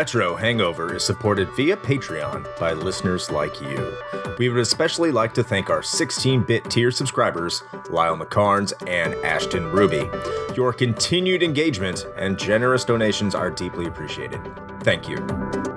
[0.00, 3.94] Retro Hangover is supported via Patreon by listeners like you.
[4.38, 9.70] We would especially like to thank our 16 bit tier subscribers, Lyle McCarnes and Ashton
[9.70, 10.08] Ruby.
[10.56, 14.40] Your continued engagement and generous donations are deeply appreciated.
[14.82, 15.69] Thank you.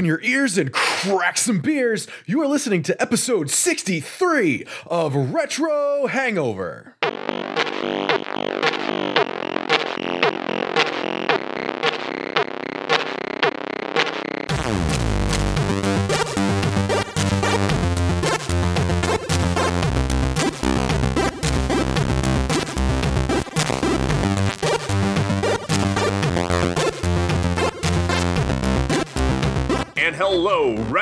[0.00, 2.06] Open your ears and crack some beers.
[2.24, 6.94] You are listening to episode 63 of Retro Hangover.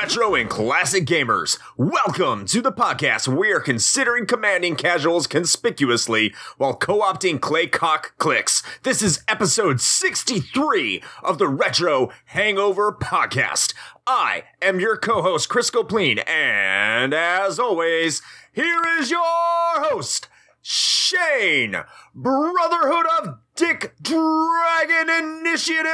[0.09, 1.59] Retro and classic gamers.
[1.77, 8.17] Welcome to the podcast we are considering commanding casuals conspicuously while co opting clay cock
[8.17, 8.63] clicks.
[8.81, 13.75] This is episode 63 of the Retro Hangover Podcast.
[14.07, 20.27] I am your co host, Chris Copleen, and as always, here is your host,
[20.63, 21.75] Shane,
[22.15, 25.91] Brotherhood of Dick Dragon Initiative!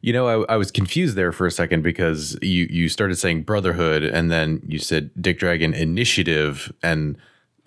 [0.00, 3.42] You know, I, I was confused there for a second because you, you started saying
[3.42, 6.72] Brotherhood and then you said Dick Dragon Initiative.
[6.82, 7.16] And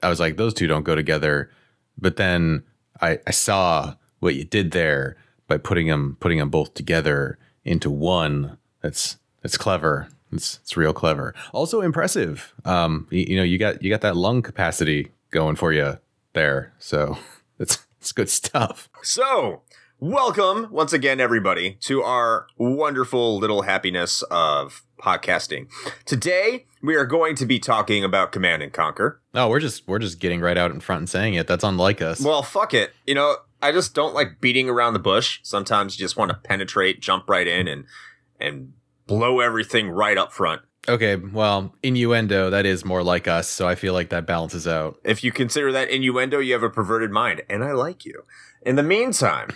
[0.01, 1.49] I was like, those two don't go together.
[1.97, 2.63] But then
[3.01, 7.89] I, I saw what you did there by putting them putting them both together into
[7.89, 8.57] one.
[8.81, 10.07] That's that's clever.
[10.31, 11.35] It's it's real clever.
[11.51, 12.53] Also impressive.
[12.65, 15.99] Um, you, you know, you got you got that lung capacity going for you
[16.33, 16.73] there.
[16.79, 17.17] So
[17.59, 18.89] it's it's good stuff.
[19.01, 19.61] So,
[20.03, 25.67] welcome once again, everybody, to our wonderful little happiness of podcasting.
[26.05, 29.21] Today, we are going to be talking about Command and Conquer.
[29.33, 31.47] Oh, we're just we're just getting right out in front and saying it.
[31.47, 32.19] That's unlike us.
[32.19, 32.91] Well, fuck it.
[33.07, 35.39] You know, I just don't like beating around the bush.
[35.41, 37.85] Sometimes you just want to penetrate, jump right in, and
[38.41, 38.73] and
[39.07, 40.63] blow everything right up front.
[40.89, 44.97] okay, well, innuendo that is more like us, so I feel like that balances out.
[45.05, 48.23] If you consider that innuendo, you have a perverted mind, and I like you.
[48.65, 49.49] In the meantime,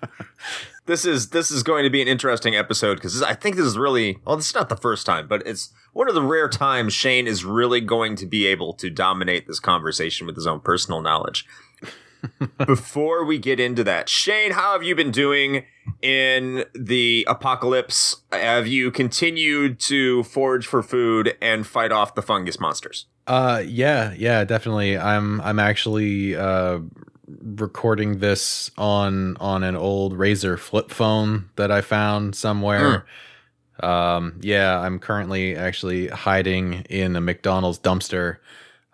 [0.86, 3.76] this is this is going to be an interesting episode because I think this is
[3.76, 4.36] really well.
[4.36, 7.44] This is not the first time, but it's one of the rare times Shane is
[7.44, 11.46] really going to be able to dominate this conversation with his own personal knowledge.
[12.66, 15.64] Before we get into that, Shane, how have you been doing
[16.00, 18.22] in the apocalypse?
[18.30, 23.06] Have you continued to forage for food and fight off the fungus monsters?
[23.26, 24.96] Uh yeah, yeah, definitely.
[24.96, 26.78] I'm I'm actually uh
[27.26, 33.06] recording this on on an old Razr flip phone that I found somewhere.
[33.80, 38.36] Um yeah, I'm currently actually hiding in a McDonald's dumpster.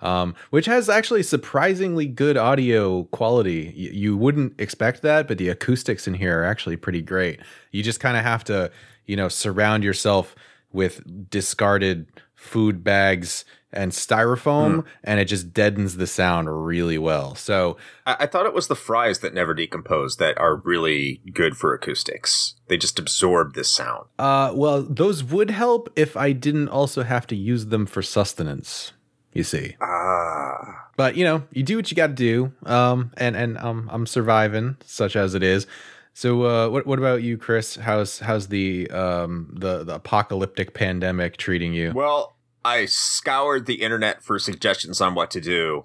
[0.01, 3.65] Um, which has actually surprisingly good audio quality.
[3.77, 7.41] Y- you wouldn't expect that, but the acoustics in here are actually pretty great.
[7.73, 8.71] You just kind of have to,
[9.07, 10.37] you know, surround yourself
[10.73, 12.07] with discarded
[12.37, 17.35] food bags and styrofoam, and it just deadens the sound really well.
[17.35, 21.57] So, I, I thought it was the fries that never decompose that are really good
[21.57, 22.55] for acoustics.
[22.69, 24.07] They just absorb this sound.
[24.19, 28.93] uh, well, those would help if I didn't also have to use them for sustenance.
[29.35, 30.89] You see, Ah.
[30.97, 32.53] but you know, you do what you got to do.
[32.65, 35.67] Um, and and um, I'm surviving, such as it is.
[36.15, 37.77] So, uh, what what about you, Chris?
[37.77, 41.93] How's how's the um the the apocalyptic pandemic treating you?
[41.95, 45.85] Well, I scoured the internet for suggestions on what to do,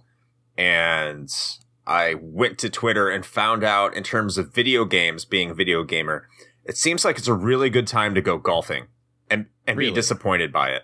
[0.58, 1.30] and
[1.86, 5.84] I went to Twitter and found out in terms of video games, being a video
[5.84, 6.28] gamer,
[6.66, 8.86] it seems like it's a really good time to go golfing
[9.30, 9.92] and, and Really?
[9.92, 10.84] be disappointed by it.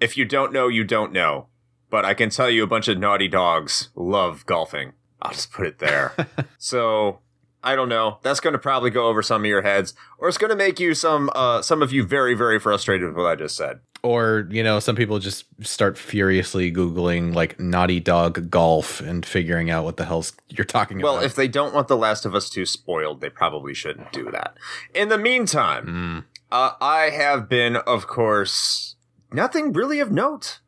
[0.00, 1.48] If you don't know, you don't know.
[1.90, 4.92] But I can tell you a bunch of naughty dogs love golfing.
[5.22, 6.12] I'll just put it there.
[6.58, 7.20] so
[7.62, 8.18] I don't know.
[8.22, 10.80] That's going to probably go over some of your heads, or it's going to make
[10.80, 13.80] you some uh, some of you very very frustrated with what I just said.
[14.04, 19.70] Or you know some people just start furiously googling like naughty dog golf and figuring
[19.70, 22.24] out what the hell's you're talking Well, about well if they don't want The Last
[22.26, 24.56] of Us 2 spoiled, they probably shouldn't do that.
[24.94, 26.24] In the meantime, Mm.
[26.52, 28.96] uh, I have been, of course,
[29.32, 30.60] nothing really of note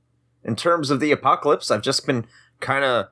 [0.42, 1.70] in terms of the apocalypse.
[1.70, 2.26] I've just been
[2.60, 3.06] kind of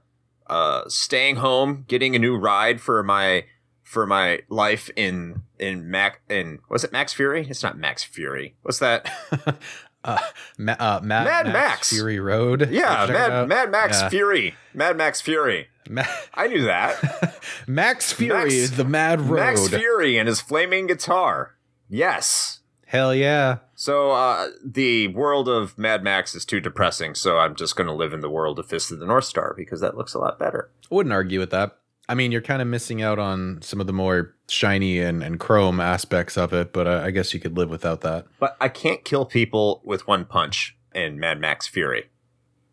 [0.49, 3.45] uh, staying home, getting a new ride for my
[3.83, 7.47] for my life in in Mac in was it Max Fury?
[7.49, 8.57] It's not Max Fury.
[8.63, 9.11] What's that?
[10.05, 10.19] uh,
[10.59, 11.91] Ma- uh, Mad, Mad Max, Max.
[11.93, 13.49] Fury Road Yeah, Mad.
[13.49, 14.09] Mad Max Yeah.
[14.11, 14.55] Fury.
[14.75, 15.69] Mad Max Fury.
[15.89, 16.05] Ma-
[16.35, 17.41] I knew that.
[17.67, 19.37] Max Fury, Max- the Mad Road.
[19.41, 21.55] Max Fury and his flaming guitar.
[21.89, 22.61] Yes.
[22.87, 23.59] Hell yeah.
[23.75, 27.93] So uh, the world of Mad Max is too depressing, so I'm just going to
[27.93, 30.39] live in the world of Fist of the North Star because that looks a lot
[30.39, 30.71] better.
[30.91, 31.77] I wouldn't argue with that.
[32.09, 35.41] I mean, you're kind of missing out on some of the more shiny and, and
[35.41, 38.27] chrome aspects of it, but uh, I guess you could live without that.
[38.39, 42.11] But I can't kill people with one punch in Mad Max Fury.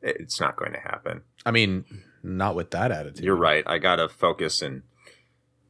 [0.01, 1.21] It's not going to happen.
[1.45, 1.85] I mean,
[2.23, 3.23] not with that attitude.
[3.23, 3.63] You're right.
[3.65, 4.83] I got to focus and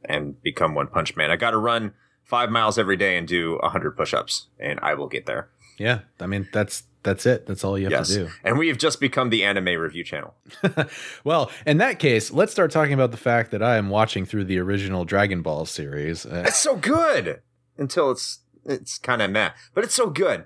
[0.04, 1.30] and become One Punch Man.
[1.30, 1.94] I got to run
[2.24, 5.50] five miles every day and do hundred push-ups, and I will get there.
[5.78, 7.46] Yeah, I mean that's that's it.
[7.46, 8.30] That's all you have yes, to do.
[8.44, 10.34] and we have just become the anime review channel.
[11.24, 14.44] well, in that case, let's start talking about the fact that I am watching through
[14.44, 16.24] the original Dragon Ball series.
[16.26, 17.40] Uh, It's so good
[17.78, 20.44] until it's it's kind of meh, but it's so good.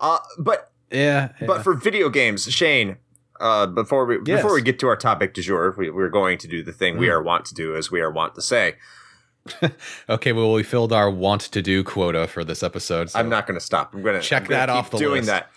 [0.00, 2.98] Uh, but yeah, but for video games, Shane.
[3.38, 4.38] Uh, before we Yes.
[4.40, 6.96] before we get to our topic du jour, we, we're going to do the thing
[6.96, 7.12] we Mm.
[7.12, 8.76] are want to do, as we are want to say.
[10.08, 13.10] okay, well, we filled our want to do quota for this episode.
[13.10, 13.94] So I'm not going to stop.
[13.94, 15.26] I'm going to Check that off the doing list.
[15.28, 15.50] that.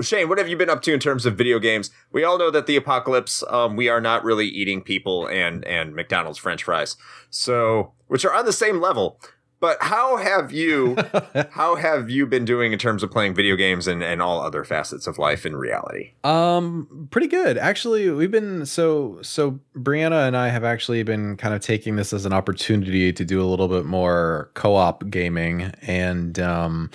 [0.00, 1.90] Shane, what have you been up to in terms of video games?
[2.12, 5.94] We all know that the apocalypse, um, we are not really eating people and and
[5.94, 6.96] McDonald's French fries,
[7.30, 9.20] so which are on the same level.
[9.62, 10.96] But how have you
[11.52, 14.64] how have you been doing in terms of playing video games and, and all other
[14.64, 16.14] facets of life in reality?
[16.24, 17.56] Um, pretty good.
[17.56, 22.12] Actually, we've been so so Brianna and I have actually been kind of taking this
[22.12, 26.90] as an opportunity to do a little bit more co-op gaming and um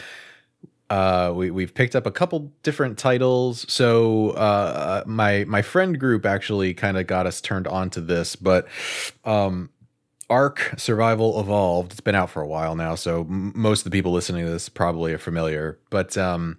[0.90, 3.66] uh we we've picked up a couple different titles.
[3.72, 8.36] So uh my my friend group actually kind of got us turned on to this,
[8.36, 8.68] but
[9.26, 9.70] um
[10.30, 11.94] Ark Survival Evolved.
[11.94, 14.52] It's been out for a while now, so m- most of the people listening to
[14.52, 15.80] this probably are familiar.
[15.90, 16.58] But um,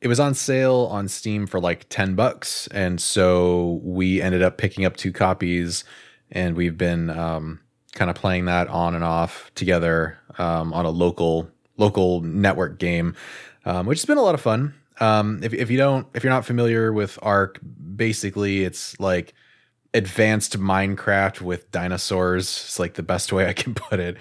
[0.00, 2.68] it was on sale on Steam for like 10 bucks.
[2.68, 5.84] And so we ended up picking up two copies
[6.30, 7.60] and we've been um,
[7.94, 13.14] kind of playing that on and off together um, on a local local network game,
[13.68, 14.74] um, which has been a lot of fun.
[14.98, 17.60] Um, if, if you don't, if you're not familiar with Ark,
[17.96, 19.34] basically it's like
[19.92, 22.44] advanced Minecraft with dinosaurs.
[22.46, 24.16] It's like the best way I can put it.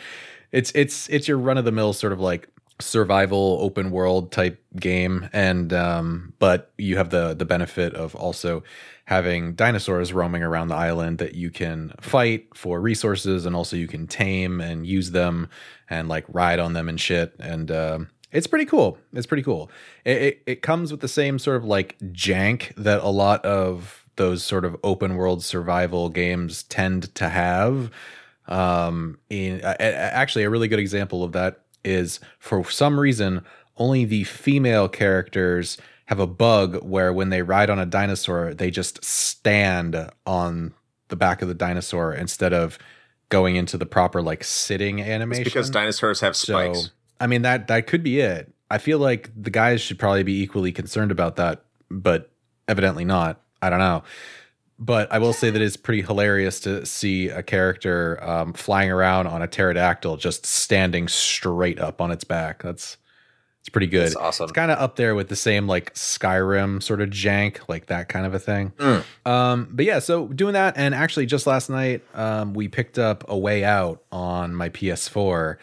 [0.52, 2.50] It's it's it's your run of the mill sort of like
[2.80, 8.62] survival open world type game and um but you have the the benefit of also
[9.06, 13.88] having dinosaurs roaming around the island that you can fight for resources and also you
[13.88, 15.50] can tame and use them
[15.90, 18.98] and like ride on them and shit and um it's pretty cool.
[19.14, 19.72] It's pretty cool.
[20.06, 24.06] It, it, it comes with the same sort of like jank that a lot of
[24.18, 27.92] those sort of open world survival games tend to have.
[28.48, 33.44] Um in a- actually a really good example of that is for some reason
[33.78, 38.72] only the female characters have a bug where when they ride on a dinosaur they
[38.72, 40.74] just stand on
[41.10, 42.78] the back of the dinosaur instead of
[43.30, 45.42] going into the proper like sitting animation.
[45.42, 46.80] It's because dinosaurs have spikes.
[46.84, 46.90] so
[47.20, 48.54] I mean that that could be it.
[48.70, 52.32] I feel like the guys should probably be equally concerned about that, but
[52.68, 53.42] evidently not.
[53.62, 54.04] I don't know.
[54.80, 59.26] But I will say that it's pretty hilarious to see a character um, flying around
[59.26, 62.62] on a pterodactyl just standing straight up on its back.
[62.62, 62.98] That's
[63.68, 64.06] it's pretty good.
[64.06, 64.46] That's awesome.
[64.46, 68.08] It's kind of up there with the same like Skyrim sort of jank, like that
[68.08, 68.72] kind of a thing.
[68.78, 69.04] Mm.
[69.26, 73.26] Um, but yeah, so doing that, and actually just last night, um, we picked up
[73.28, 75.58] a way out on my PS4,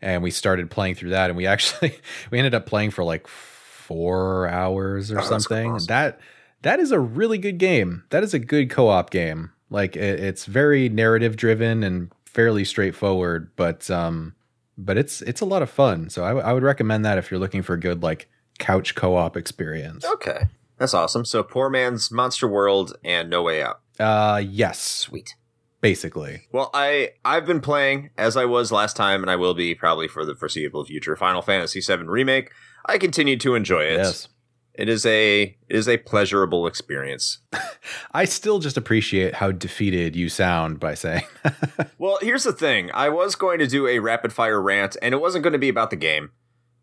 [0.00, 1.94] and we started playing through that, and we actually
[2.30, 5.72] we ended up playing for like four hours or Oh, something.
[5.72, 5.86] awesome.
[5.86, 6.20] That
[6.62, 8.04] that is a really good game.
[8.10, 9.50] That is a good co-op game.
[9.70, 14.34] Like it, it's very narrative driven and fairly straightforward, but um,
[14.76, 16.10] but it's it's a lot of fun.
[16.10, 18.28] So I, w- I would recommend that if you're looking for a good like
[18.58, 20.04] couch co-op experience.
[20.04, 20.46] Okay.
[20.78, 21.24] That's awesome.
[21.24, 23.80] So Poor Man's Monster World and No Way Out.
[23.98, 25.34] Uh, yes, Sweet.
[25.80, 26.42] Basically.
[26.52, 30.08] Well, I I've been playing as I was last time, and I will be probably
[30.08, 31.16] for the foreseeable future.
[31.16, 32.50] Final Fantasy VII remake.
[32.86, 33.98] I continue to enjoy it.
[33.98, 34.28] Yes.
[34.74, 37.38] It is a it is a pleasurable experience.
[38.12, 41.24] I still just appreciate how defeated you sound by saying,
[41.98, 42.90] Well, here's the thing.
[42.94, 45.68] I was going to do a rapid fire rant, and it wasn't going to be
[45.68, 46.30] about the game.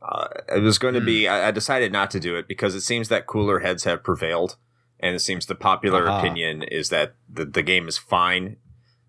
[0.01, 1.27] Uh, it was going to be.
[1.27, 4.57] I, I decided not to do it because it seems that cooler heads have prevailed,
[4.99, 6.19] and it seems the popular Aha.
[6.19, 8.57] opinion is that the the game is fine.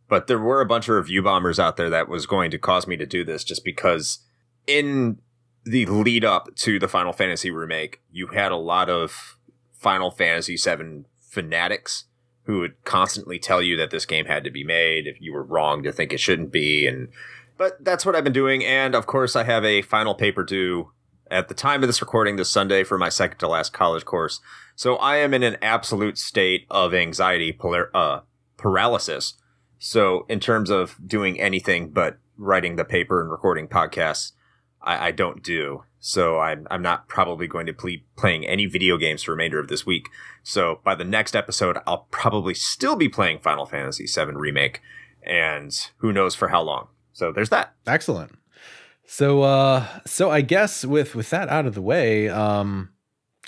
[0.09, 2.87] But there were a bunch of review bombers out there that was going to cause
[2.87, 4.21] me to do this just because
[4.67, 5.19] in
[5.65, 9.37] the lead up to the Final Fantasy remake, you had a lot of
[9.73, 12.05] Final Fantasy VII fanatics
[12.45, 15.43] who would constantly tell you that this game had to be made if you were
[15.43, 17.09] wrong to think it shouldn't be and
[17.59, 20.93] but that's what I've been doing and of course I have a final paper due
[21.31, 24.41] at the time of this recording this Sunday for my second to last college course.
[24.75, 28.21] So I am in an absolute state of anxiety polar, uh,
[28.57, 29.35] paralysis
[29.79, 34.33] So in terms of doing anything but writing the paper and recording podcasts,
[34.83, 35.85] I, I don't do.
[35.99, 39.59] So I'm I'm not probably going to be playing any video games for the remainder
[39.59, 40.09] of this week.
[40.43, 44.81] So by the next episode, I'll probably still be playing Final Fantasy VII Remake,
[45.23, 46.89] and who knows for how long.
[47.13, 47.75] So there's that.
[47.87, 48.39] Excellent.
[49.05, 52.91] So uh so I guess with with that out of the way, um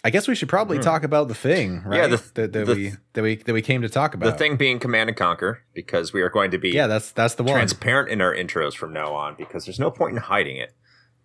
[0.04, 0.82] I guess we should probably mm.
[0.82, 1.96] talk about the thing, right?
[1.96, 4.26] Yeah, the, that, that the, we that we that we came to talk about.
[4.26, 7.34] The thing being Command and Conquer, because we are going to be yeah, that's that's
[7.34, 10.56] the one transparent in our intros from now on, because there's no point in hiding
[10.56, 10.72] it.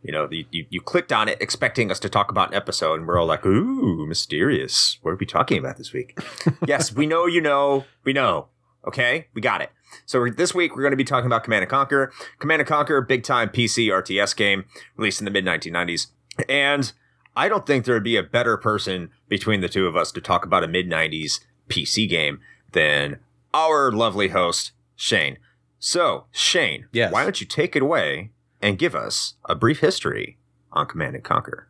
[0.02, 2.96] You know, you, you, you clicked on it expecting us to talk about an episode,
[2.96, 4.98] and we're all like, "Ooh, mysterious!
[5.02, 6.18] What are we talking about this week?"
[6.68, 8.48] yes, we know you know, we know.
[8.86, 9.70] Okay, we got it.
[10.06, 12.12] So this week we're going to be talking about Command and Conquer.
[12.40, 14.66] Command and Conquer, big time PC RTS game
[14.98, 16.08] released in the mid 1990s,
[16.50, 16.92] and
[17.36, 20.22] I don't think there would be a better person between the two of us to
[20.22, 22.40] talk about a mid 90s PC game
[22.72, 23.20] than
[23.54, 25.38] our lovely host, Shane.
[25.80, 27.12] So, Shane, yes.
[27.12, 30.38] why don't you take it away and give us a brief history
[30.72, 31.68] on Command and Conquer?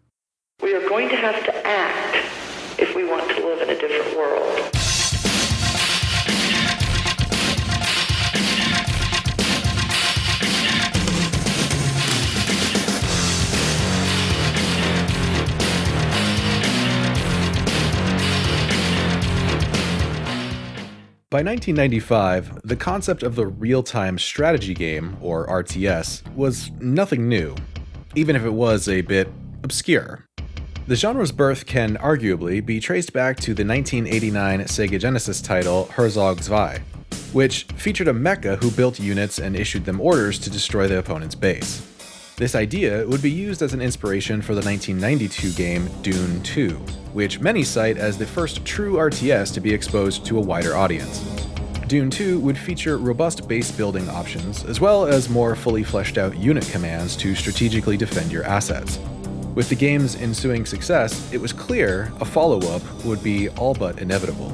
[0.62, 2.18] We are going to have to act
[2.80, 4.53] if we want to live in a different world.
[21.34, 27.56] By 1995, the concept of the real time strategy game, or RTS, was nothing new,
[28.14, 29.28] even if it was a bit
[29.64, 30.28] obscure.
[30.86, 36.46] The genre's birth can arguably be traced back to the 1989 Sega Genesis title Herzog's
[36.46, 36.84] Zwei,
[37.32, 41.34] which featured a mecha who built units and issued them orders to destroy the opponent's
[41.34, 41.93] base.
[42.36, 46.70] This idea would be used as an inspiration for the 1992 game Dune 2,
[47.14, 51.20] which many cite as the first true RTS to be exposed to a wider audience.
[51.86, 56.36] Dune 2 would feature robust base building options, as well as more fully fleshed out
[56.36, 58.98] unit commands to strategically defend your assets.
[59.54, 64.00] With the game's ensuing success, it was clear a follow up would be all but
[64.00, 64.50] inevitable.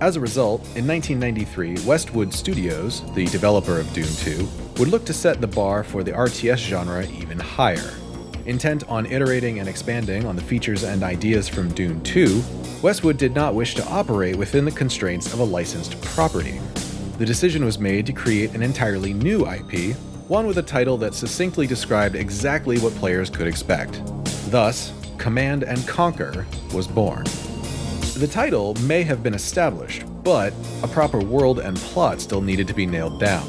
[0.00, 5.12] As a result, in 1993, Westwood Studios, the developer of Dune 2, would look to
[5.12, 7.94] set the bar for the RTS genre even higher.
[8.46, 12.40] Intent on iterating and expanding on the features and ideas from Dune 2,
[12.80, 16.60] Westwood did not wish to operate within the constraints of a licensed property.
[17.18, 19.96] The decision was made to create an entirely new IP,
[20.28, 24.00] one with a title that succinctly described exactly what players could expect.
[24.52, 27.24] Thus, Command and Conquer was born.
[28.18, 32.74] The title may have been established, but a proper world and plot still needed to
[32.74, 33.48] be nailed down.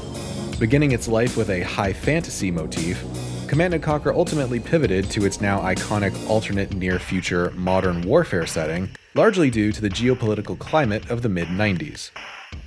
[0.60, 3.04] Beginning its life with a high fantasy motif,
[3.48, 8.92] Command & Conquer ultimately pivoted to its now iconic alternate near future modern warfare setting,
[9.16, 12.12] largely due to the geopolitical climate of the mid 90s.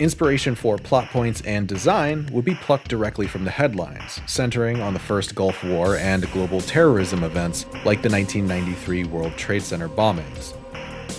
[0.00, 4.92] Inspiration for plot points and design would be plucked directly from the headlines, centering on
[4.92, 10.56] the first Gulf War and global terrorism events like the 1993 World Trade Center bombings.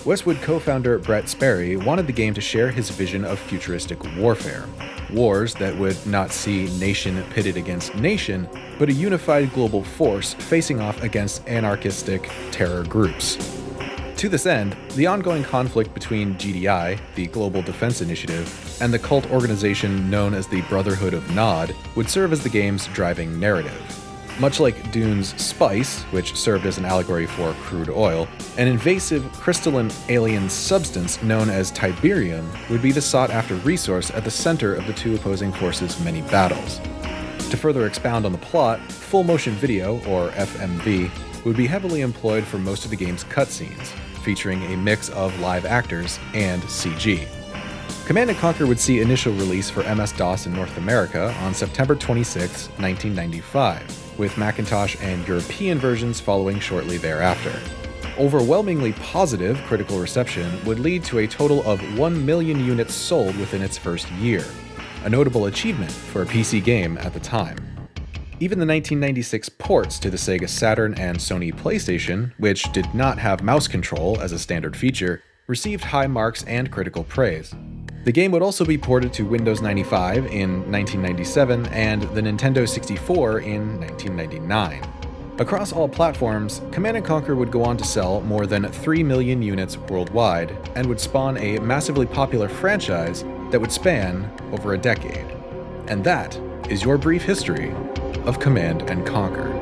[0.06, 4.66] Westwood co founder Brett Sperry wanted the game to share his vision of futuristic warfare.
[5.14, 10.82] Wars that would not see nation pitted against nation, but a unified global force facing
[10.82, 13.38] off against anarchistic terror groups.
[14.18, 19.30] To this end, the ongoing conflict between GDI, the Global Defense Initiative, and the cult
[19.32, 24.03] organization known as the Brotherhood of Nod would serve as the game's driving narrative.
[24.40, 29.92] Much like Dune's spice, which served as an allegory for crude oil, an invasive crystalline
[30.10, 34.88] alien substance known as Tiberium would be the sought after resource at the center of
[34.88, 36.80] the two opposing forces' many battles.
[37.52, 41.12] To further expound on the plot, full motion video, or FMV,
[41.46, 43.86] would be heavily employed for most of the game's cutscenes,
[44.24, 47.28] featuring a mix of live actors and CG.
[48.08, 52.70] Command & Conquer would see initial release for MS-DOS in North America on September 26,
[52.80, 57.54] 1995 with Macintosh and European versions following shortly thereafter.
[58.18, 63.62] Overwhelmingly positive critical reception would lead to a total of 1 million units sold within
[63.62, 64.46] its first year,
[65.04, 67.58] a notable achievement for a PC game at the time.
[68.40, 73.42] Even the 1996 ports to the Sega Saturn and Sony PlayStation, which did not have
[73.42, 77.54] mouse control as a standard feature, received high marks and critical praise.
[78.04, 83.40] The game would also be ported to Windows 95 in 1997 and the Nintendo 64
[83.40, 84.84] in 1999.
[85.40, 89.42] Across all platforms, Command & Conquer would go on to sell more than 3 million
[89.42, 95.26] units worldwide and would spawn a massively popular franchise that would span over a decade.
[95.88, 96.38] And that
[96.70, 97.74] is your brief history
[98.26, 99.53] of Command & Conquer.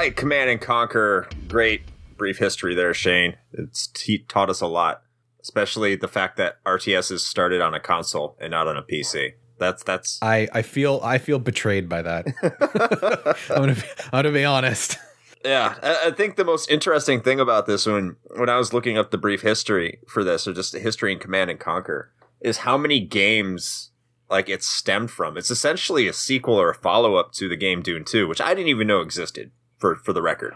[0.00, 1.28] Right, Command and Conquer.
[1.48, 1.82] Great
[2.16, 3.36] brief history there, Shane.
[3.52, 5.02] It's he taught us a lot,
[5.42, 9.34] especially the fact that RTS is started on a console and not on a PC.
[9.58, 10.18] That's that's.
[10.22, 12.26] I I feel I feel betrayed by that.
[13.50, 14.98] I'm gonna be, I'm gonna be honest.
[15.44, 18.96] Yeah, I, I think the most interesting thing about this when when I was looking
[18.96, 22.58] up the brief history for this, or just the history in Command and Conquer, is
[22.58, 23.90] how many games
[24.30, 25.36] like it stemmed from.
[25.36, 28.54] It's essentially a sequel or a follow up to the game Dune Two, which I
[28.54, 29.50] didn't even know existed.
[29.80, 30.54] For for the record,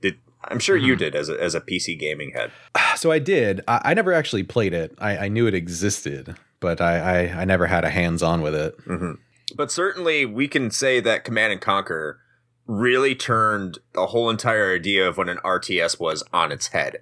[0.00, 2.52] did I'm sure you did as a as a PC gaming head.
[2.96, 3.60] So I did.
[3.68, 4.94] I, I never actually played it.
[4.98, 8.54] I, I knew it existed, but I, I I never had a hands on with
[8.54, 8.74] it.
[9.56, 12.20] But certainly, we can say that Command and Conquer
[12.66, 16.98] really turned the whole entire idea of what an RTS was on its head.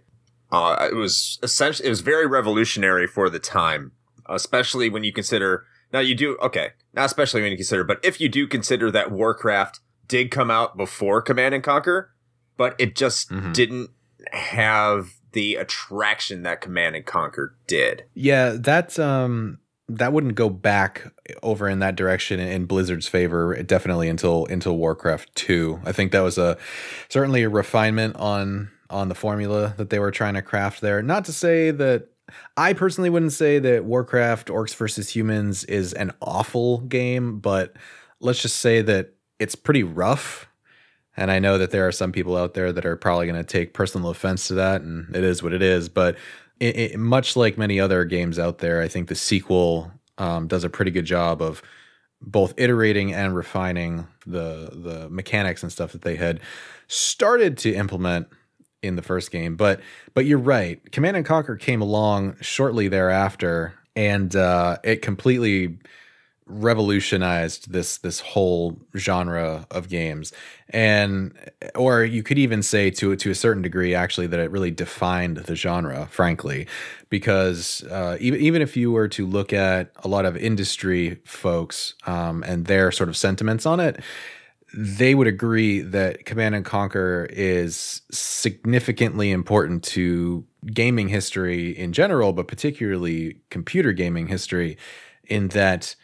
[0.50, 3.92] Uh, it was essentially it was very revolutionary for the time,
[4.28, 5.66] especially when you consider.
[5.92, 9.10] Now you do okay, not especially when you consider, but if you do consider that
[9.10, 12.10] Warcraft did come out before Command and Conquer,
[12.56, 13.52] but it just Mhm.
[13.52, 13.90] didn't
[14.32, 18.04] have the attraction that Command and Conquer did.
[18.14, 19.58] Yeah, that um
[19.90, 25.34] that wouldn't go back over in that direction in Blizzard's favor definitely until until Warcraft
[25.34, 25.80] 2.
[25.84, 26.58] I think that was a
[27.08, 31.02] certainly a refinement on on the formula that they were trying to craft there.
[31.02, 32.08] Not to say that
[32.56, 37.74] I personally wouldn't say that Warcraft Orcs versus Humans is an awful game, but
[38.20, 40.48] let's just say that it's pretty rough.
[41.16, 43.44] And I know that there are some people out there that are probably going to
[43.44, 45.88] take personal offense to that, and it is what it is.
[45.88, 46.16] But
[46.60, 50.62] it, it, much like many other games out there, I think the sequel um, does
[50.62, 51.62] a pretty good job of
[52.20, 56.40] both iterating and refining the the mechanics and stuff that they had
[56.88, 58.28] started to implement
[58.82, 59.56] in the first game.
[59.56, 59.80] But
[60.14, 65.78] but you're right, Command and Conquer came along shortly thereafter, and uh, it completely
[66.48, 70.32] revolutionized this this whole genre of games.
[70.70, 71.32] And
[71.74, 75.38] or you could even say to to a certain degree actually that it really defined
[75.38, 76.66] the genre frankly
[77.10, 81.94] because uh, even even if you were to look at a lot of industry folks
[82.06, 84.00] um, and their sort of sentiments on it
[84.74, 92.32] they would agree that command and conquer is significantly important to gaming history in general
[92.34, 94.76] but particularly computer gaming history
[95.24, 95.94] in that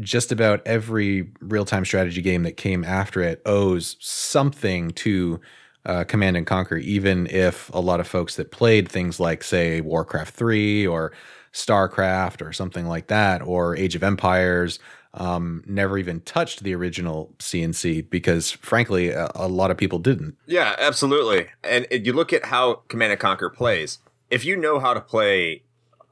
[0.00, 5.40] just about every real-time strategy game that came after it owes something to
[5.86, 9.80] uh, Command and Conquer, even if a lot of folks that played things like, say,
[9.80, 11.12] Warcraft 3 or
[11.52, 14.78] StarCraft or something like that, or Age of Empires,
[15.14, 20.36] um, never even touched the original CNC because, frankly, a, a lot of people didn't.
[20.46, 21.48] Yeah, absolutely.
[21.64, 23.98] And and you look at how Command and Conquer plays.
[24.30, 25.64] If you know how to play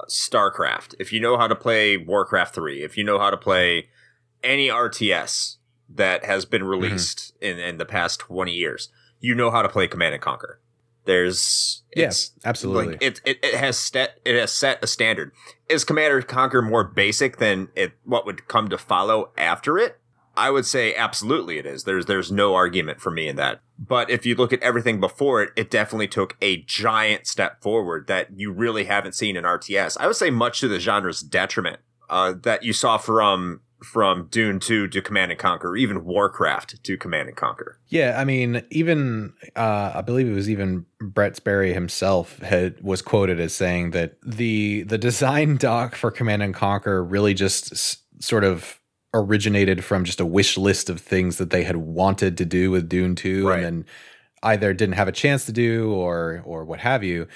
[0.08, 3.88] StarCraft, if you know how to play Warcraft 3, if you know how to play
[4.42, 5.56] any RTS
[5.88, 6.68] that has been mhm.
[6.68, 10.60] released in, in the past 20 years, you know how to play Command and Conquer.
[11.04, 12.92] There's Yes, absolutely.
[12.92, 15.32] like it, it it has set it has set a standard.
[15.66, 19.98] Is Command and Conquer more basic than it what would come to follow after it?
[20.38, 21.84] I would say absolutely it is.
[21.84, 23.60] There's there's no argument for me in that.
[23.78, 28.06] But if you look at everything before it, it definitely took a giant step forward
[28.06, 29.96] that you really haven't seen in RTS.
[29.98, 34.58] I would say much to the genre's detriment uh, that you saw from from Dune
[34.58, 37.78] 2 to Command and Conquer, even Warcraft to Command and Conquer.
[37.86, 43.02] Yeah, I mean, even uh, I believe it was even Brett Sperry himself had was
[43.02, 47.98] quoted as saying that the the design doc for Command and Conquer really just s-
[48.20, 48.77] sort of
[49.14, 52.88] originated from just a wish list of things that they had wanted to do with
[52.88, 53.64] Dune 2 Right.
[53.64, 53.84] and then
[54.42, 57.26] either didn't have a chance to do or or what have you.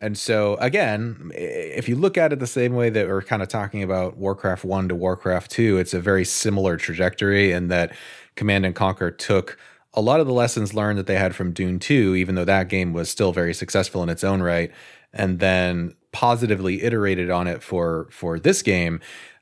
[0.00, 3.48] And so again, if you look at it the same way that we're kind of
[3.48, 7.92] talking about Warcraft 1 to Warcraft 2, it's a very similar trajectory in that
[8.36, 9.58] Command and Conquer took
[9.94, 12.68] a lot of the lessons learned that they had from Dune 2, even though that
[12.68, 14.70] game was still very successful in its own right,
[15.12, 19.00] and then positively iterated on it for for this game.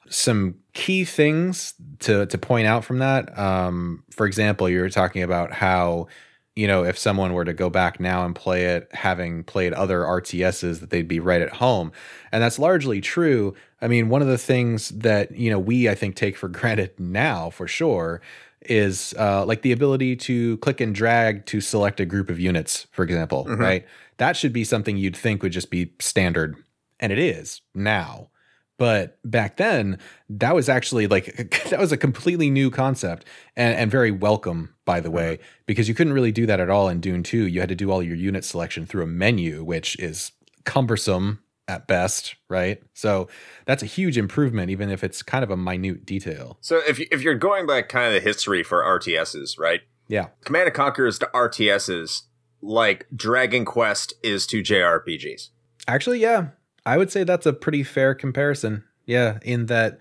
[0.08, 3.36] Some key things to to point out from that.
[3.38, 6.08] Um, for example, you were talking about how
[6.54, 10.00] you know if someone were to go back now and play it, having played other
[10.02, 11.92] RTSs, that they'd be right at home,
[12.32, 13.54] and that's largely true.
[13.82, 16.98] I mean, one of the things that you know we I think take for granted
[16.98, 18.20] now, for sure,
[18.62, 22.86] is uh, like the ability to click and drag to select a group of units,
[22.92, 23.58] for example, Mhm.
[23.58, 23.86] right?
[24.18, 26.56] That should be something you'd think would just be standard,
[27.00, 28.30] and it is now.
[28.78, 33.24] But back then, that was actually like that was a completely new concept
[33.56, 35.42] and, and very welcome, by the way, uh-huh.
[35.66, 37.46] because you couldn't really do that at all in Dune 2.
[37.46, 40.32] You had to do all your unit selection through a menu, which is
[40.64, 42.82] cumbersome at best, right?
[42.94, 43.28] So
[43.64, 46.58] that's a huge improvement, even if it's kind of a minute detail.
[46.60, 49.80] So if if you're going back kind of the history for RTSs, right?
[50.08, 50.28] Yeah.
[50.44, 52.22] Command and Conquer is to RTSs
[52.62, 55.50] like Dragon Quest is to JRPGs.
[55.88, 56.48] Actually, yeah.
[56.86, 58.84] I would say that's a pretty fair comparison.
[59.04, 59.98] Yeah, in that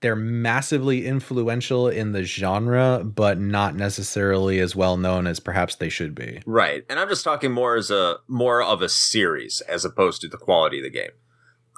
[0.00, 5.88] they're massively influential in the genre, but not necessarily as well known as perhaps they
[5.88, 6.42] should be.
[6.46, 6.84] Right.
[6.90, 10.36] And I'm just talking more as a more of a series as opposed to the
[10.36, 11.10] quality of the game.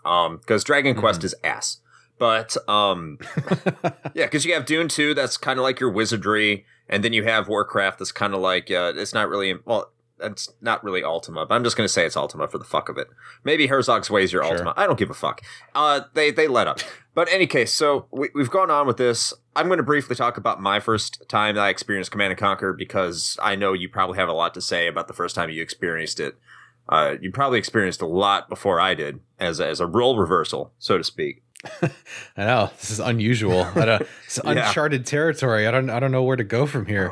[0.05, 1.79] Um, because Dragon Quest is ass.
[2.19, 3.19] But um
[4.15, 7.25] yeah, because you have Dune 2, that's kind of like your wizardry, and then you
[7.25, 11.47] have Warcraft that's kind of like uh, it's not really well it's not really Ultima,
[11.47, 13.09] but I'm just gonna say it's Ultima for the fuck of it.
[13.45, 14.53] Maybe Herzog's Zwei is your Sure.
[14.53, 14.75] Ultima.
[14.77, 15.41] I don't give a fuck.
[15.75, 16.81] Uh, they they let up.
[17.15, 19.33] But any case, so we, we've gone on with this.
[19.57, 22.73] I'm going to briefly talk about my first time that I experienced Command and Conquer
[22.73, 25.61] because I know you probably have a lot to say about the first time you
[25.61, 26.37] experienced it.
[26.89, 30.73] Uh, you probably experienced a lot before I did, as a, as a role reversal,
[30.79, 31.43] so to speak.
[31.83, 31.89] I
[32.45, 33.63] know this is unusual.
[33.75, 34.53] I don't, it's Yeah.
[34.53, 35.67] uncharted territory.
[35.67, 35.91] I don't.
[35.91, 37.09] I don't know where to go from here.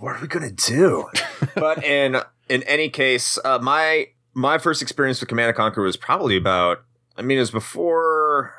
[0.00, 1.06] what are we gonna do?
[1.54, 2.16] but in
[2.48, 6.84] in any case, uh, my my first experience with Command and Conquer was probably about.
[7.16, 8.54] I mean, it was before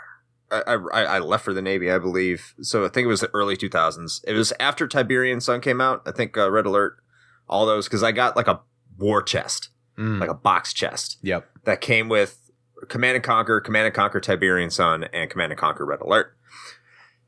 [0.50, 2.54] I, I, I left for the Navy, I believe.
[2.62, 4.24] So I think it was the early 2000s.
[4.26, 6.02] It was after Tiberian Sun came out.
[6.06, 6.98] I think uh, Red Alert,
[7.50, 8.62] all those, because I got like a
[8.98, 11.48] war chest, Mm, like a box chest yep.
[11.64, 12.52] that came with
[12.90, 16.36] Command and Conquer, Command and Conquer Tiberian Sun, and Command and Conquer Red Alert.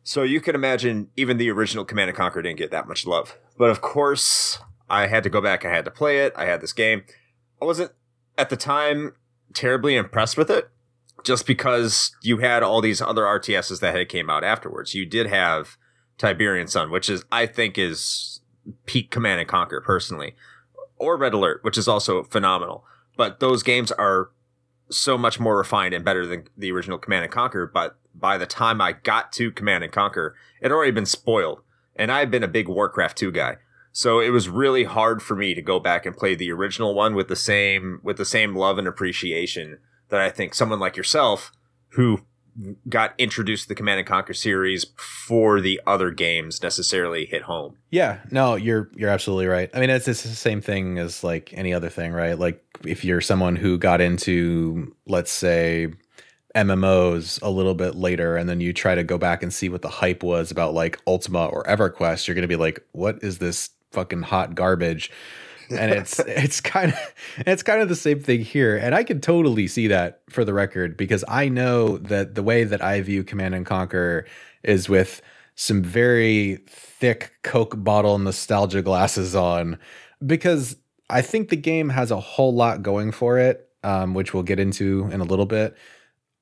[0.04, 3.38] So you can imagine even the original Command and Conquer didn't get that much love.
[3.58, 4.60] But of course,
[4.90, 5.66] I had to go back.
[5.66, 6.34] I had to play it.
[6.36, 7.04] I had this game.
[7.62, 7.92] I wasn't
[8.38, 9.16] at the time
[9.54, 10.70] terribly impressed with it,
[11.24, 14.94] just because you had all these other RTSs that had came out afterwards.
[14.94, 15.78] You did have
[16.18, 18.42] Tiberian Sun, which is I think is
[18.86, 20.36] peak Command and Conquer personally,
[20.98, 22.86] or Red Alert, which is also phenomenal.
[23.16, 24.30] But those games are
[24.90, 27.66] so much more refined and better than the original Command and Conquer.
[27.66, 31.62] But by the time I got to Command and Conquer, it had already been spoiled,
[31.96, 33.58] and I had been a big Warcraft 2 guy.
[33.98, 37.16] So it was really hard for me to go back and play the original one
[37.16, 39.80] with the same with the same love and appreciation
[40.10, 41.52] that I think someone like yourself
[41.94, 42.22] who
[42.88, 47.78] got introduced to the Command and Conquer series before the other games necessarily hit home.
[47.90, 49.72] Yeah, no, you're you're absolutely right.
[49.74, 52.38] I mean, it's, it's the same thing as like any other thing, right?
[52.38, 55.88] Like if you're someone who got into, let's say,
[56.56, 59.82] MMOs a little bit later, and then you try to go back and see what
[59.82, 63.72] the hype was about like Ultima or EverQuest, you're gonna be like, "What is this
[63.92, 65.12] fucking hot garbage?"
[65.70, 69.22] And it's it's kind of it's kind of the same thing here, and I can
[69.22, 73.24] totally see that for the record because I know that the way that I view
[73.24, 74.26] Command and Conquer
[74.64, 75.22] is with
[75.56, 79.80] some very thick Coke bottle nostalgia glasses on
[80.26, 80.78] because
[81.10, 84.60] I think the game has a whole lot going for it, um, which we'll get
[84.60, 85.76] into in a little bit.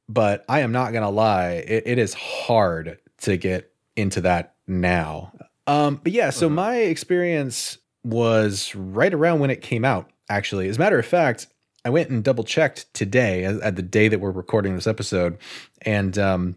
[0.08, 5.32] But I am not gonna lie, it, it is hard to get into that now.
[5.68, 6.54] Um, but yeah, so Mhm.
[6.54, 10.10] my experience was right around when it came out.
[10.30, 11.48] Actually, as a matter of fact,
[11.84, 15.38] I went and double checked today at, at the day that we're recording this episode,
[15.84, 16.56] and um,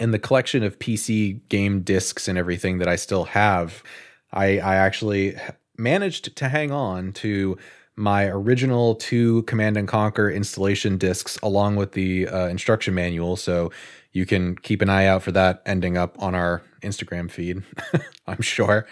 [0.00, 3.82] in the collection of PC game discs and everything that I still have,
[4.32, 5.36] I, I actually
[5.78, 7.56] managed to hang on to
[7.94, 13.36] my original two Command and Conquer installation discs along with the uh, instruction manual.
[13.36, 13.70] So
[14.16, 17.62] you can keep an eye out for that ending up on our Instagram feed.
[18.26, 18.86] I'm sure.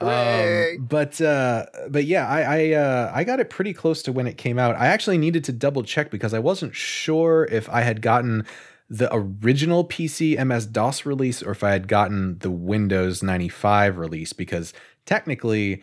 [0.00, 4.26] Um, but uh, but yeah, I I, uh, I got it pretty close to when
[4.26, 4.74] it came out.
[4.76, 8.46] I actually needed to double check because I wasn't sure if I had gotten
[8.88, 14.32] the original PC MS DOS release or if I had gotten the Windows 95 release
[14.32, 14.72] because
[15.04, 15.82] technically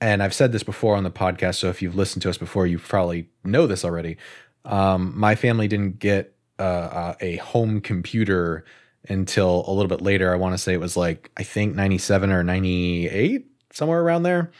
[0.00, 2.66] and I've said this before on the podcast so if you've listened to us before
[2.66, 4.16] you probably know this already
[4.64, 8.64] um, my family didn't get uh, uh, a home computer
[9.08, 12.30] until a little bit later I want to say it was like I think 97
[12.30, 14.50] or 98 somewhere around there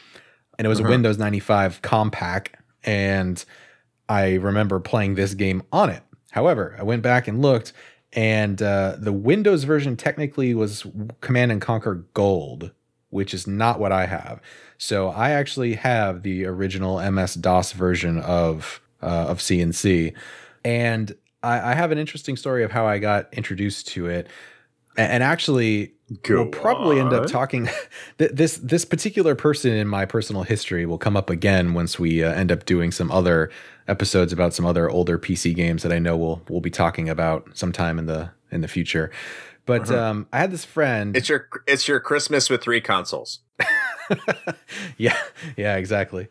[0.59, 0.89] and it was Uh-huh.
[0.89, 2.49] a Windows 95 Compaq
[2.85, 3.45] and
[4.09, 7.73] I remember playing this game on it However, I went back and looked,
[8.13, 10.87] and uh, the Windows version technically was
[11.23, 12.71] Command and Conquer Gold,
[13.09, 14.39] which is not what I have.
[14.77, 20.13] So I actually have the original MS DOS version of uh, of CNC,
[20.65, 24.27] and I, I have an interesting story of how I got introduced to it.
[24.97, 27.69] And actually, Go we'll probably end up talking.
[28.19, 32.25] th- this this particular person in my personal history will come up again once we
[32.25, 33.51] uh, end up doing some other
[33.87, 37.49] episodes about some other older PC games that I know we'll we'll be talking about
[37.57, 39.13] sometime in the in the future.
[39.67, 40.03] But Uh-huh.
[40.03, 41.17] um, I had this friend.
[41.17, 43.41] It's your it's your Christmas with three consoles.
[44.97, 45.17] yeah,
[45.57, 46.29] yeah, exactly.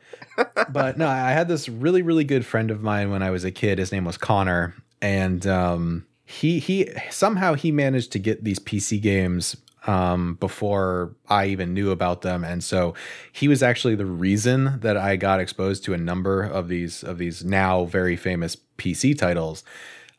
[0.70, 3.52] but no, I had this really, really good friend of mine when I was a
[3.52, 3.78] kid.
[3.80, 9.02] His name was Connor, and um, he he somehow he managed to get these PC
[9.02, 9.56] games
[9.86, 12.94] um, before I even knew about them, and so
[13.32, 17.18] he was actually the reason that I got exposed to a number of these of
[17.18, 19.64] these now very famous PC titles.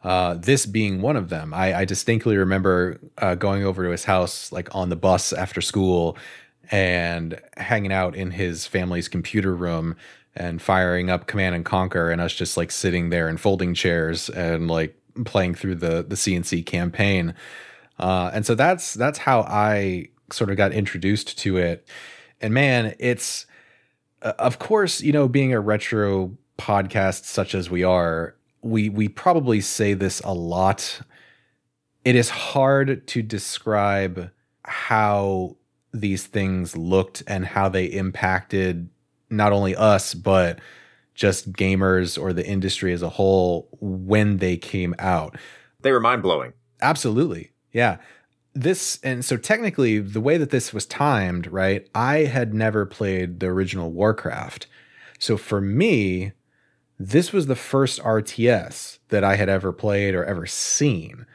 [0.05, 4.05] Uh, this being one of them, I, I distinctly remember uh, going over to his
[4.05, 6.17] house like on the bus after school
[6.71, 9.97] and hanging out in his family's computer room
[10.39, 14.31] and firing up Command and Conquer, and us just like sitting there in folding chairs
[14.31, 17.35] and like playing through the the CNC campaign.
[17.99, 21.89] Uh, and so that's that's how I sort of got introduced to it.
[22.41, 23.47] And man, it's
[24.23, 29.09] uh, of course you know being a retro podcast such as we are, we we
[29.09, 31.01] probably say this a lot.
[32.05, 34.31] It is hard to describe
[34.65, 35.57] how
[35.93, 38.89] these things looked and how they impacted
[39.31, 40.61] not only us but
[41.15, 45.37] just gamers or the industry as a whole when they came out.
[45.81, 46.53] They were mind blowing.
[46.81, 47.51] Absolutely.
[47.73, 47.97] Yeah.
[48.55, 51.89] This and so technically the way that this was timed, right?
[51.95, 54.69] I had never played the original Warcraft.
[55.19, 56.33] So for me,
[56.99, 61.27] this was the first RTS that I had ever played or ever seen.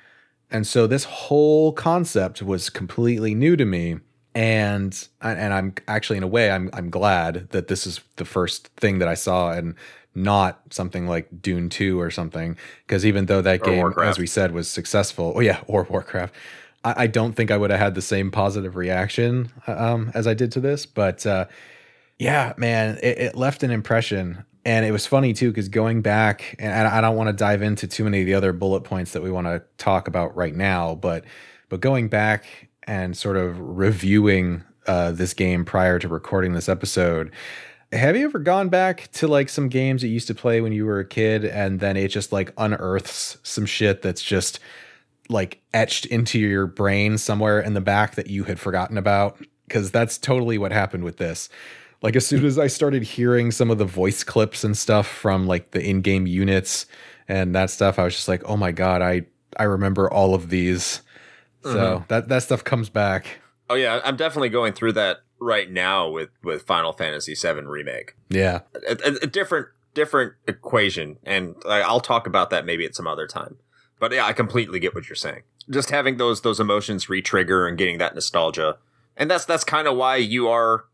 [0.50, 3.98] And so this whole concept was completely new to me
[4.36, 8.68] and and I'm actually in a way I'm I'm glad that this is the first
[8.78, 9.76] thing that I saw and
[10.16, 14.10] not something like Dune 2 or something because even though that Or game Warcraft.
[14.12, 16.34] as we said was successful oh yeah or Warcraft
[16.84, 20.34] I, I don't think I would have had the same positive reaction um, as I
[20.34, 21.46] did to this but uh,
[22.20, 26.56] yeah man it, it left an impression and it was funny too because going back
[26.60, 29.12] and I I don't want to dive into too many of the other bullet points
[29.14, 31.24] that we want to talk about right now but
[31.70, 37.32] but going back and sort of reviewing uh, this game prior to recording this episode.
[37.92, 40.72] Have you ever gone back to like some games that you used to play when
[40.72, 44.60] you were a kid and then it just like unearths some shit that's just
[45.30, 49.38] like etched into your brain somewhere in the back that you had forgotten about?
[49.68, 51.50] Because that's totally what happened with this.
[52.02, 55.48] Like as soon as i started hearing some of the voice clips and stuff from
[55.48, 56.86] like the in-game units
[57.30, 59.22] and that stuff i was just like oh my god i
[59.58, 61.02] i remember all of these
[61.64, 62.04] so mm-hmm.
[62.08, 66.30] that that stuff comes back Oh yeah, I'm definitely going through that right now with
[66.44, 68.16] with Final Fantasy VII remake.
[68.30, 72.96] yeah A, a- a different different equation, and I- I'll talk about that maybe at
[72.96, 73.58] some other time.
[74.00, 75.44] But yeah, I completely get what you're saying.
[75.70, 78.78] Just having those those emotions re-trigger and getting that nostalgia,
[79.16, 80.86] and that's that's kind of why you are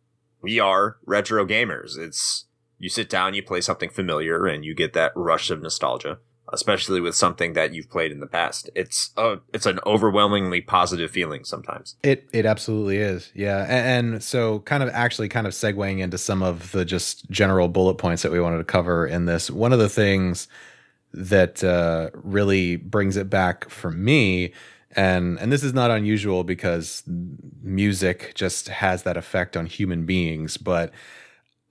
[0.42, 1.98] we are retro gamers.
[1.98, 2.46] It's
[2.78, 6.20] you sit down, you play something familiar, and you get that rush of nostalgia.
[6.52, 11.12] Especially with something that you've played in the past, it's a it's an overwhelmingly positive
[11.12, 11.96] feeling sometimes.
[12.04, 13.64] It it absolutely is, yeah.
[13.64, 17.68] And, and so, kind of actually, kind of segueing into some of the just general
[17.68, 19.52] bullet points that we wanted to cover in this.
[19.52, 20.48] One of the things
[21.14, 24.54] that uh, really brings it back for me,
[24.96, 27.04] and and this is not unusual because
[27.62, 30.92] music just has that effect on human beings, but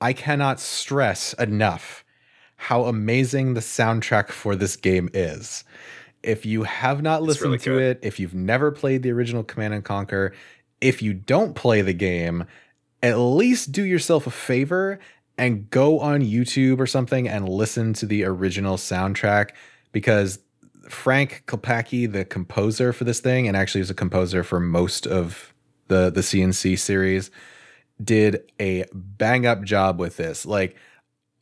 [0.01, 2.05] I cannot stress enough
[2.59, 5.65] how amazing the soundtrack for this game is.
[6.25, 9.75] If you have not listened really to it, if you've never played the original Command
[9.75, 10.35] and Conquer,
[10.81, 12.45] if you don't play the game,
[13.01, 14.99] at least do yourself a favor
[15.39, 19.51] and go on YouTube or something and listen to the original soundtrack
[19.93, 20.41] because
[20.89, 25.55] Frank Klepacki, the composer for this thing, and actually is a composer for most of
[25.87, 27.31] the the CNC series,
[28.03, 30.45] did a bang up job with this.
[30.45, 30.77] Like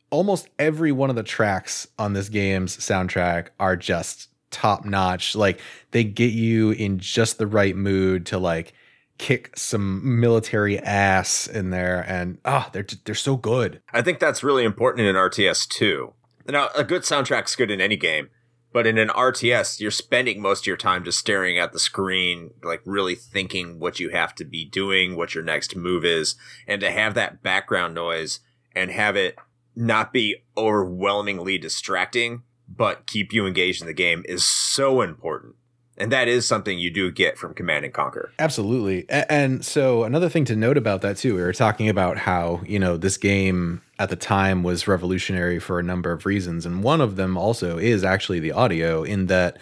[0.09, 5.35] almost every one of the tracks on this game's soundtrack are just top notch.
[5.35, 5.59] Like
[5.91, 8.73] they get you in just the right mood to like
[9.17, 13.81] kick some military ass in there and ah they're they're so good.
[13.91, 16.13] I think that's really important in an RTS too.
[16.47, 18.29] Now, a good soundtrack's good in any game,
[18.71, 22.51] but in an RTS, you're spending most of your time just staring at the screen,
[22.63, 26.79] like really thinking what you have to be doing, what your next move is, and
[26.79, 28.39] to have that background noise
[28.73, 29.35] and have it
[29.77, 35.55] not be overwhelmingly distracting, but keep you engaged in the game is so important.
[35.99, 38.31] And that is something you do get from Command and Conquer.
[38.37, 39.09] Absolutely.
[39.09, 42.77] And so another thing to note about that too, we were talking about how, you
[42.77, 46.65] know, this game at the time was revolutionary for a number of reasons.
[46.65, 49.57] And one of them also is actually the audio in that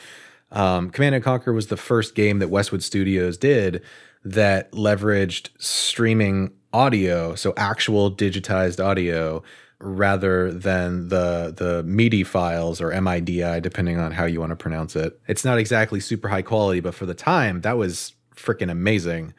[0.51, 3.81] um, Command and Conquer was the first game that Westwood Studios did
[4.25, 9.41] that leveraged streaming audio, so actual digitized audio
[9.79, 14.95] rather than the the MIDI files or MIDI depending on how you want to pronounce
[14.95, 15.19] it.
[15.27, 19.33] It's not exactly super high quality, but for the time that was freaking amazing.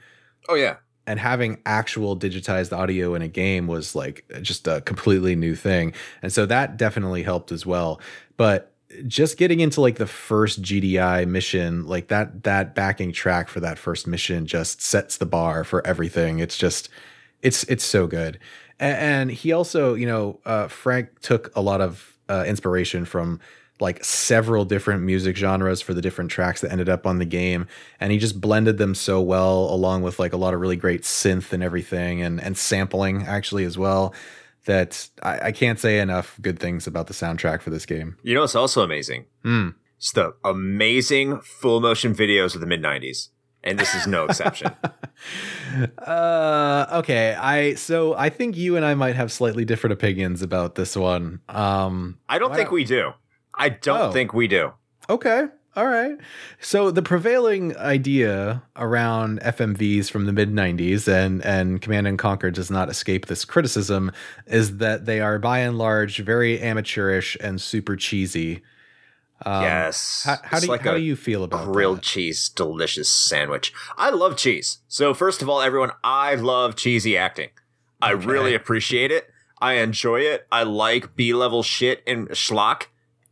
[0.48, 0.76] Oh, yeah.
[1.06, 5.92] And having actual digitized audio in a game was like just a completely new thing.
[6.20, 8.00] And so that definitely helped as well.
[8.36, 8.72] But
[9.06, 13.78] just getting into like the first GDI mission, like that that backing track for that
[13.78, 16.40] first mission just sets the bar for everything.
[16.40, 16.88] It's just
[17.42, 18.38] it's it's so good.
[18.78, 23.40] And, and he also, you know, uh, Frank took a lot of uh, inspiration from
[23.80, 27.66] like several different music genres for the different tracks that ended up on the game
[28.00, 31.02] and he just blended them so well along with like a lot of really great
[31.02, 34.14] synth and everything and and sampling actually as well
[34.64, 38.34] that I, I can't say enough good things about the soundtrack for this game You
[38.34, 39.26] know it's also amazing?
[39.42, 39.70] Hmm.
[39.98, 43.28] It's the amazing full motion videos of the mid 90s.
[43.66, 44.70] And this is no exception.
[45.98, 50.74] uh okay i so i think you and i might have slightly different opinions about
[50.76, 53.12] this one um I don't think don't- we do.
[53.58, 54.12] I don't Oh.
[54.12, 54.72] think we do.
[55.10, 55.46] Okay.
[55.74, 56.16] All right.
[56.60, 62.50] So the prevailing idea around FMVs from the mid 90s and and Command and Conquer
[62.50, 64.10] does not escape this criticism
[64.46, 68.62] is that they are by and large very amateurish and super cheesy.
[69.44, 70.22] Um, yes.
[70.24, 72.04] How, how do you, like how do you feel about grilled that?
[72.04, 73.72] cheese delicious sandwich.
[73.96, 74.78] I love cheese.
[74.88, 77.50] So first of all, everyone, I love cheesy acting.
[78.00, 79.30] I really appreciate it.
[79.60, 80.46] I enjoy it.
[80.52, 82.86] I like B-level shit and schlock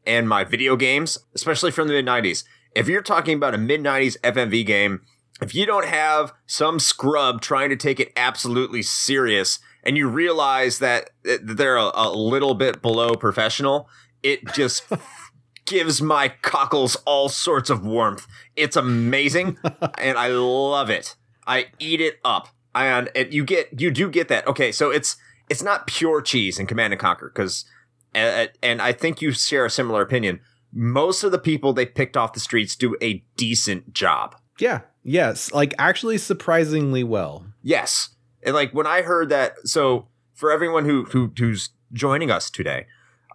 [0.07, 2.45] and my video games, especially from the mid 90s.
[2.75, 5.03] If you're talking about a mid 90s FMV game,
[5.41, 10.79] if you don't have some scrub trying to take it absolutely serious and you realize
[10.79, 13.89] that they're a, a little bit below professional,
[14.23, 14.85] it just
[15.67, 18.27] gives my cockles all sorts of warmth.
[18.57, 19.59] It's amazing,
[19.99, 21.17] and I love it.
[21.47, 24.47] I eat it up, and it, you get you do get that.
[24.47, 25.17] Okay, so it's
[25.49, 27.65] it's not pure cheese in Command and Conquer because,
[28.15, 30.41] uh, and I think you share a similar opinion.
[30.73, 34.37] Most of the people they picked off the streets do a decent job.
[34.59, 34.81] Yeah.
[35.03, 35.53] Yes.
[35.53, 37.47] Like actually surprisingly well.
[37.63, 38.11] Yes.
[38.43, 42.87] And like when I heard that, so for everyone who, who who's joining us today,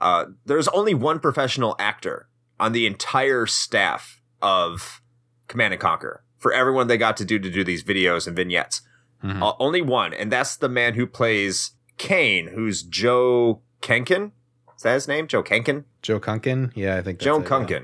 [0.02, 2.28] uh, there's only one professional actor
[2.60, 5.02] on the entire staff of
[5.48, 6.24] Command and Conquer.
[6.38, 8.82] For everyone they got to do to do these videos and vignettes,
[9.24, 9.42] Mhm.
[9.42, 14.32] uh, only one, and that's the man who plays Kane, who's Joe Kenkin.
[14.78, 15.28] Is that his name?
[15.28, 15.84] Joe Kenkin.
[16.02, 16.72] Joe Kunkin.
[16.76, 17.80] Yeah, I think that's Joan it, yeah.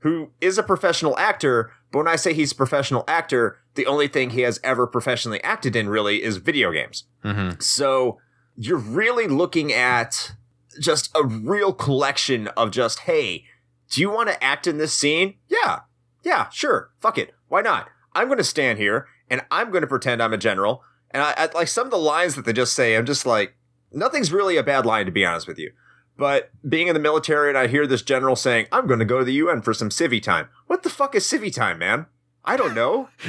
[0.00, 1.72] Who is a professional actor.
[1.90, 5.42] But when I say he's a professional actor, the only thing he has ever professionally
[5.42, 7.04] acted in really is video games.
[7.24, 7.62] Mhm.
[7.62, 8.18] So
[8.54, 10.32] you're really looking at
[10.78, 13.44] just a real collection of just, hey,
[13.90, 15.34] do you want to act in this scene?
[15.48, 15.80] Yeah.
[16.22, 16.90] Yeah, sure.
[17.00, 17.34] Fuck it.
[17.48, 17.88] Why not?
[18.12, 20.82] I'm going to stand here and I'm going to pretend I'm a general.
[21.10, 23.54] And I, I like some of the lines that they just say, I'm just like,
[23.92, 25.72] nothing's really a bad line, to be honest with you.
[26.18, 29.20] But being in the military and I hear this general saying, I'm going to go
[29.20, 30.48] to the UN for some civvy time.
[30.66, 32.06] What the fuck is civvy time, man?
[32.48, 33.10] I don't know.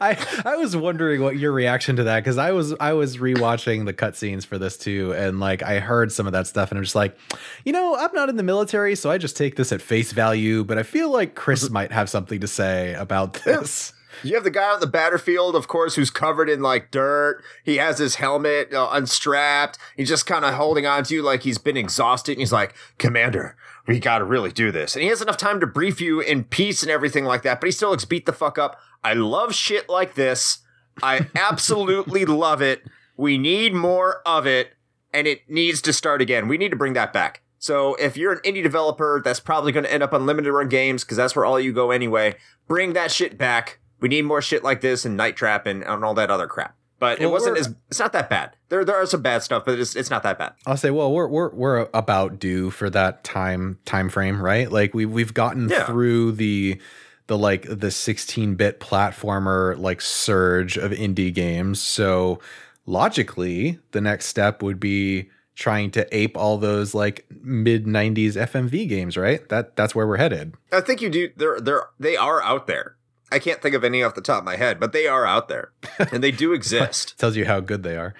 [0.00, 3.84] I I was wondering what your reaction to that because I was I was rewatching
[3.84, 6.84] the cutscenes for this too, and like I heard some of that stuff, and I'm
[6.84, 7.18] just like,
[7.64, 10.62] you know, I'm not in the military, so I just take this at face value.
[10.62, 13.92] But I feel like Chris might have something to say about this.
[14.22, 17.42] You have the guy on the battlefield, of course, who's covered in like dirt.
[17.64, 19.78] He has his helmet uh, unstrapped.
[19.96, 22.32] He's just kind of holding on to you like he's been exhausted.
[22.32, 24.94] And he's like, Commander, we got to really do this.
[24.94, 27.66] And he has enough time to brief you in peace and everything like that, but
[27.66, 28.78] he still looks beat the fuck up.
[29.02, 30.58] I love shit like this.
[31.02, 32.82] I absolutely love it.
[33.16, 34.74] We need more of it,
[35.12, 36.48] and it needs to start again.
[36.48, 37.42] We need to bring that back.
[37.58, 40.68] So if you're an indie developer that's probably going to end up on limited run
[40.68, 42.34] games because that's where all you go anyway,
[42.66, 43.78] bring that shit back.
[44.00, 46.76] We need more shit like this and Night Trap and, and all that other crap.
[47.02, 48.54] But it wasn't as it's not that bad.
[48.68, 50.52] There there are some bad stuff, but it's it's not that bad.
[50.66, 54.70] I'll say, well, we're we're we're about due for that time time frame, right?
[54.70, 55.84] Like we we've gotten Yeah.
[55.86, 56.80] through the
[57.26, 61.80] the like the 16-bit platformer like surge of indie games.
[61.80, 62.38] So
[62.86, 68.88] logically, the next step would be trying to ape all those like mid 90s FMV
[68.88, 69.46] games, right?
[69.48, 70.54] That that's where we're headed.
[70.70, 71.30] I think you do.
[71.36, 72.96] They're they're they are out there.
[73.32, 75.48] I can't think of any off the top of my head, but they are out
[75.48, 75.72] there
[76.12, 77.18] and they do exist.
[77.18, 78.14] Tells you how good they are.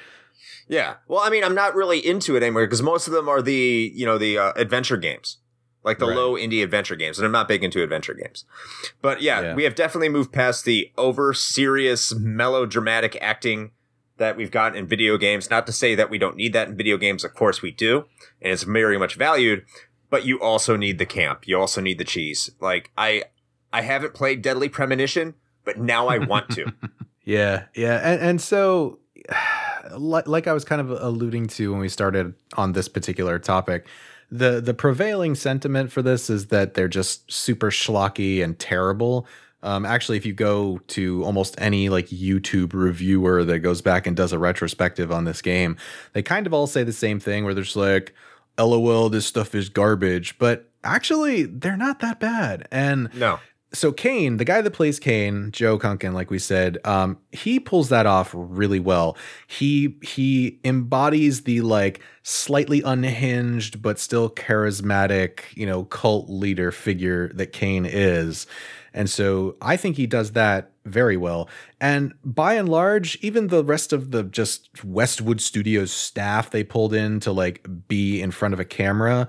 [0.68, 0.94] Yeah.
[1.08, 3.92] Well, I mean, I'm not really into it anymore because most of them are the
[3.94, 5.38] you know the uh, adventure games,
[5.84, 6.16] like the Right.
[6.16, 8.44] low indie adventure games, and I'm not big into adventure games.
[9.02, 9.54] But yeah, Yeah.
[9.54, 13.72] we have definitely moved past the over serious melodramatic acting
[14.18, 15.50] that we've got in video games.
[15.50, 17.24] Not to say that we don't need that in video games.
[17.24, 18.06] Of course we do,
[18.40, 19.64] and it's very much valued.
[20.10, 21.48] But you also need the camp.
[21.48, 22.50] You also need the cheese.
[22.60, 23.24] Like I,
[23.72, 26.72] I haven't played Deadly Premonition, but now I want to.
[27.24, 28.98] Yeah, yeah, and and so,
[29.96, 33.86] like, like I was kind of alluding to when we started on this particular topic,
[34.28, 39.26] the the prevailing sentiment for this is that they're just super schlocky and terrible.
[39.62, 44.16] Um, actually, if you go to almost any like YouTube reviewer that goes back and
[44.16, 45.76] does a retrospective on this game,
[46.14, 48.12] they kind of all say the same thing, where they're just like,
[48.58, 52.66] "LOL, this stuff is garbage," but actually they're not that bad.
[52.72, 53.38] And No.
[53.74, 57.88] So Kane, the guy that plays Kane, Joe Kunkin, like we said, um, he pulls
[57.88, 59.16] that off really well.
[59.46, 67.28] He he embodies the like slightly unhinged but still charismatic, you know, cult leader figure
[67.34, 68.46] that Kane is.
[68.94, 71.48] And so I think he does that very well.
[71.80, 76.92] And by and large, even the rest of the just Westwood Studios staff they pulled
[76.92, 79.28] in to like be in front of a camera,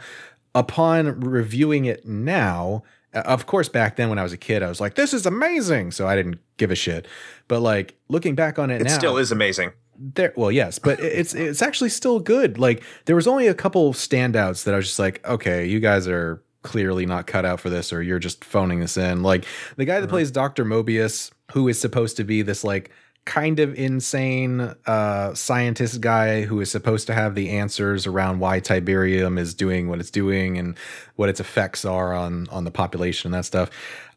[0.56, 2.84] upon reviewing it now,
[3.14, 5.26] Uh, of course, back then when I was a kid, I was like, this is
[5.26, 5.92] amazing.
[5.92, 7.08] So I didn't give a shit.
[7.48, 9.72] But like looking back on it, It now, still is amazing.
[9.96, 13.94] there well yes but it's it's actually still good like there was only a couple
[13.94, 17.70] standouts that i was just like okay you guys are clearly not cut out for
[17.70, 19.46] this or you're just phoning this in like
[19.76, 20.16] the guy that mm-hmm.
[20.16, 22.90] plays dr mobius who is supposed to be this like
[23.26, 28.60] kind of insane uh scientist guy who is supposed to have the answers around why
[28.60, 30.78] tiberium is doing what it's doing and
[31.16, 33.70] what its effects are on on the population and that stuff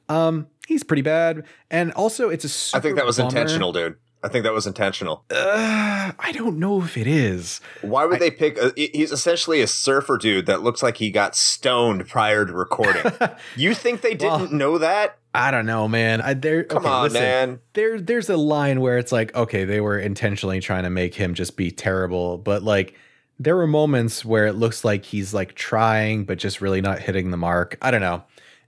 [0.08, 3.96] um he's pretty bad and also it's a I think that was bummer- intentional, dude.
[4.26, 5.24] I think that was intentional.
[5.30, 7.60] uh, I don't know if it is.
[7.82, 8.58] Why would they pick?
[8.58, 13.10] A, he's essentially a surfer dude that looks like he got stoned prior to recording.
[13.56, 15.18] you think they didn't Well, know that?
[15.34, 16.20] I don't know, man.
[16.20, 17.20] I, there, Come okay, on, listen.
[17.22, 17.60] man.
[17.74, 21.34] There, there's a line where it's like, okay, they were intentionally trying to make him
[21.34, 22.94] just be terrible, but like,
[23.38, 27.30] there were moments where it looks like he's like trying, but just really not hitting
[27.30, 27.76] the mark.
[27.82, 28.24] I don't know.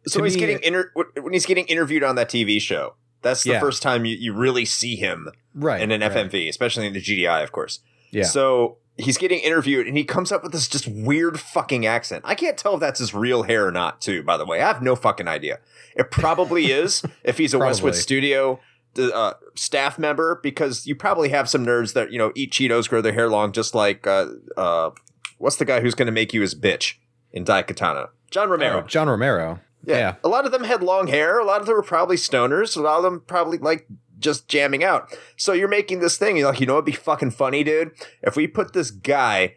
[0.07, 2.95] So To he's me- getting inter- when he's getting interviewed on that TV show.
[3.23, 3.61] That's the Yeah.
[3.61, 6.13] first time you, you really see him right in an right.
[6.13, 7.81] FMV, especially in the GDI, of course.
[8.11, 8.25] Yeah.
[8.25, 12.25] So he's getting interviewed and he comes up with this just weird fucking accent.
[12.27, 14.61] I can't tell if that's his real hair or not, too, by the way.
[14.61, 15.59] I have no fucking idea.
[15.97, 18.61] It probably is if he's a Westwood Studio
[18.99, 23.01] uh, staff member, because you probably have some nerds that, you know, eat Cheetos, grow
[23.01, 24.91] their hair long, just like, uh, uh,
[25.39, 26.95] what's the guy who's going to make you his bitch
[27.33, 28.09] in Daikatana?
[28.31, 28.79] John Romero.
[28.83, 29.61] Oh, John Romero.
[29.89, 30.17] Yeah.
[30.23, 31.39] A lot of them had long hair.
[31.39, 32.77] A lot of them were probably stoners.
[32.77, 33.87] A lot of them probably like
[34.19, 35.17] just jamming out.
[35.37, 36.37] So you're making this thing.
[36.37, 37.93] You're like, you know what'd be fucking funny, dude?
[38.23, 39.55] If we put this guy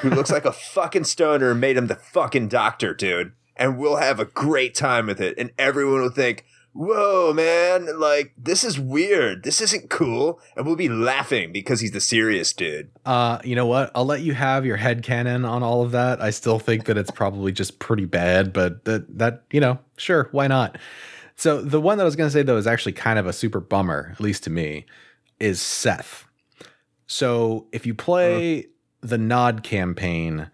[0.00, 3.96] who looks like a fucking stoner and made him the fucking doctor, dude, and we'll
[3.96, 5.34] have a great time with it.
[5.36, 6.44] And everyone will think,
[6.74, 9.44] whoa, man, like, this is weird.
[9.44, 10.40] This isn't cool.
[10.56, 12.90] And we'll be laughing because he's the serious dude.
[13.06, 13.90] Uh, you know what?
[13.94, 16.20] I'll let you have your head canon on all of that.
[16.20, 20.28] I still think that it's probably just pretty bad, but that that you know, sure,
[20.32, 20.76] why not?
[21.36, 23.32] So the one that I was going to say though is actually kind of a
[23.32, 24.84] super bummer, at least to me,
[25.40, 26.26] is Seth.
[27.06, 28.66] So if you play
[29.00, 30.50] the Nod campaign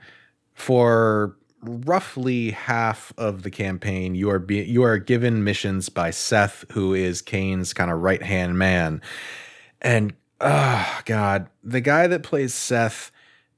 [0.54, 6.64] for roughly half of the campaign, you are be, you are given missions by Seth,
[6.72, 9.02] who is Kane's kind of right hand man,
[9.80, 13.10] and oh god, the guy that plays Seth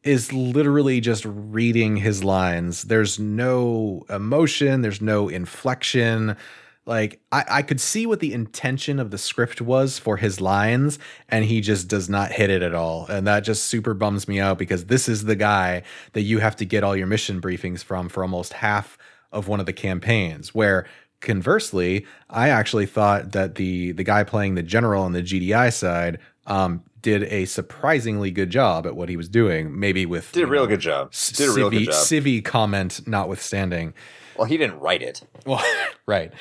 [0.03, 2.83] is literally just reading his lines.
[2.83, 6.37] There's no emotion, there's no inflection.
[6.85, 10.99] Like I, I could see what the intention of the script was for his lines,
[11.29, 13.07] and he just does not hit it at all.
[13.07, 16.57] And that just super bums me out because this is the guy that you have
[16.57, 18.99] to get all your mission briefings from for almost half
[19.31, 20.55] of one of the campaigns.
[20.55, 20.87] Where
[21.21, 26.19] conversely, I actually thought that the the guy playing the general on the GDI side
[26.47, 29.79] um, did a surprisingly good job at what he was doing.
[29.79, 31.13] Maybe with Did a real know, good job.
[31.13, 31.95] Did a real good job.
[31.95, 33.95] civvy comment notwithstanding.
[34.37, 35.23] Well, he didn't write it.
[35.45, 35.63] Well,
[36.07, 36.33] right.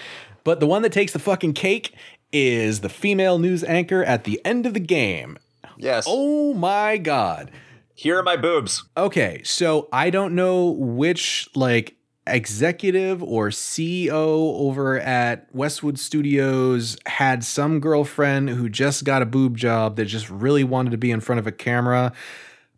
[0.43, 1.95] But the one that takes the fucking cake
[2.31, 5.37] is the female news anchor at the end of the game.
[5.77, 6.05] Yes.
[6.07, 7.51] Oh my god.
[7.93, 8.83] Here are my boobs.
[8.97, 17.43] Okay, so I don't know which like executive or CEO over at Westwood Studios had
[17.43, 21.19] some girlfriend who just got a boob job that just really wanted to be in
[21.19, 22.13] front of a camera,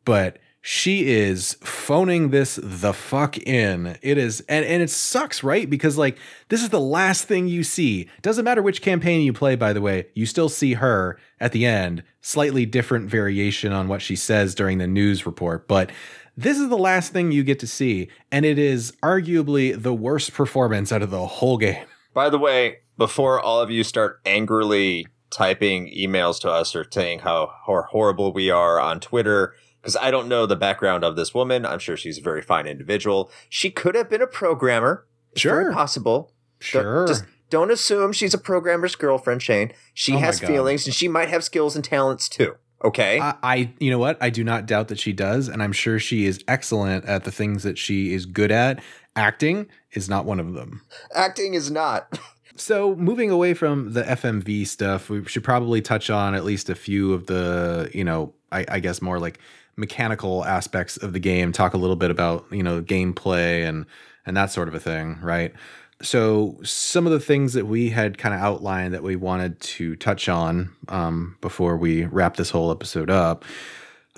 [0.05, 3.97] but she is phoning this the fuck in.
[4.01, 5.70] It is and and it sucks, right?
[5.70, 8.09] Because like this is the last thing you see.
[8.22, 11.66] Doesn't matter which campaign you play by the way, you still see her at the
[11.66, 15.91] end, slightly different variation on what she says during the news report, but
[16.38, 20.34] this is the last thing you get to see and it is arguably the worst
[20.34, 21.86] performance out of the whole game.
[22.14, 27.20] By the way, before all of you start angrily typing emails to us or saying
[27.20, 31.34] how, how horrible we are on Twitter, because I don't know the background of this
[31.34, 31.65] woman.
[31.65, 33.29] I'm sure she's a very fine individual.
[33.49, 35.05] She could have been a programmer.
[35.34, 35.61] It's Sure.
[35.61, 36.31] very possible.
[36.59, 37.05] Sure.
[37.05, 39.73] Don't- Just don't assume she's a programmer's girlfriend, Shane.
[39.93, 42.55] She Oh has feelings and she might have skills and talents too.
[42.84, 43.19] Okay.
[43.19, 44.17] I, I, you know what?
[44.21, 47.31] I do not doubt that she does, and I'm sure she is excellent at the
[47.31, 48.81] things that she is good at.
[49.15, 50.81] Acting is not one of them.
[51.13, 52.07] Acting is not.
[52.55, 56.75] So, moving away from the FMV stuff, we should probably touch on at least a
[56.75, 59.39] few of the, you know, I, I guess more like
[59.76, 61.51] mechanical aspects of the game.
[61.51, 63.86] Talk a little bit about, you know, gameplay and
[64.26, 65.53] and that sort of a thing, right?
[66.01, 69.95] So, some of the things that we had kind of outlined that we wanted to
[69.95, 73.45] touch on um, before we wrap this whole episode up.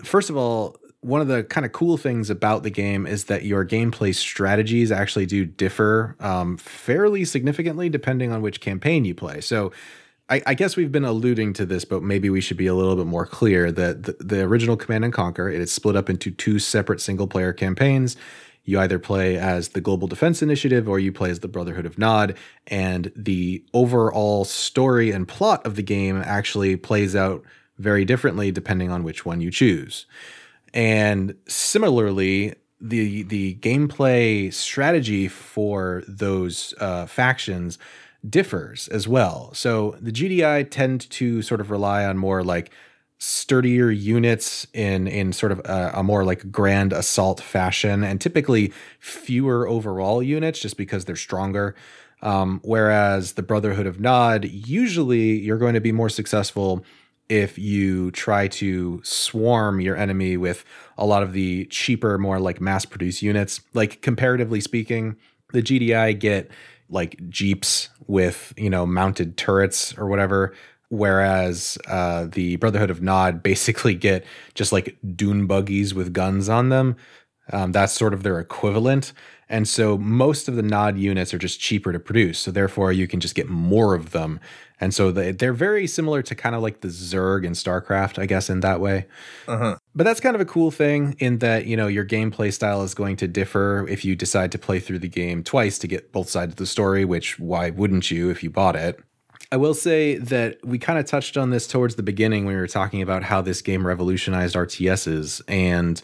[0.03, 3.45] First of all, one of the kind of cool things about the game is that
[3.45, 9.39] your gameplay strategies actually do differ um, fairly significantly depending on which campaign you play.
[9.39, 9.71] So,
[10.29, 12.95] I, I, guess we've been alluding to this, but maybe we should be a little
[12.95, 16.31] bit more clear that the, the original Command and Conquer it is split up into
[16.31, 18.17] two separate single player campaigns.
[18.63, 21.99] You either play as the Global Defense Initiative or you play as the Brotherhood of
[21.99, 27.43] Nod, and the overall story and plot of the game actually plays out
[27.77, 30.07] very differently depending on which one you choose.
[30.73, 37.77] And similarly, the the gameplay strategy for those uh, factions
[38.29, 39.53] differs as well.
[39.53, 42.71] So the GDI tend to sort of rely on more like
[43.17, 48.73] sturdier units in in sort of a, a, more like grand assault fashion, and typically
[48.99, 51.75] fewer overall units just because they're stronger.
[52.21, 56.83] Um, whereas the Brotherhood of Nod, usually you're going to be more successful
[57.27, 60.63] if you try to swarm your enemy with
[60.97, 63.61] a lot of the cheaper, more like mass produced units.
[63.73, 65.17] Like comparatively speaking,
[65.51, 66.51] the GDI get
[66.89, 70.53] like jeeps with you know mounted turrets or whatever.
[70.89, 76.69] Whereas uh, the brotherhood of nod basically get just like dune buggies with guns on
[76.69, 76.95] them.
[77.51, 79.13] Um, that's sort of their equivalent.
[79.49, 82.39] And so most of the nod units are just cheaper to produce.
[82.39, 84.39] So therefore you can just get more of them
[84.79, 88.25] and so they, they're very similar to kind of like the Zerg and StarCraft, I
[88.25, 89.05] guess, in that way.
[89.47, 89.77] Uh-huh.
[89.95, 92.93] But that's kind of a cool thing in that, you know, your gameplay style is
[92.93, 96.29] going to differ if you decide to play through the game twice to get both
[96.29, 98.99] sides of the story, which why wouldn't you if you bought it?
[99.51, 102.59] I will say that we kind of touched on this towards the beginning when we
[102.59, 105.41] were talking about how this game revolutionized RTSs.
[105.47, 106.01] And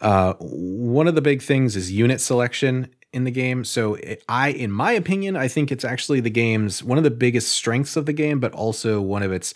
[0.00, 3.64] uh, one of the big things is unit selection in the game.
[3.64, 7.10] So it, I, in my opinion, I think it's actually the game's one of the
[7.10, 9.54] biggest strengths of the game, but also one of its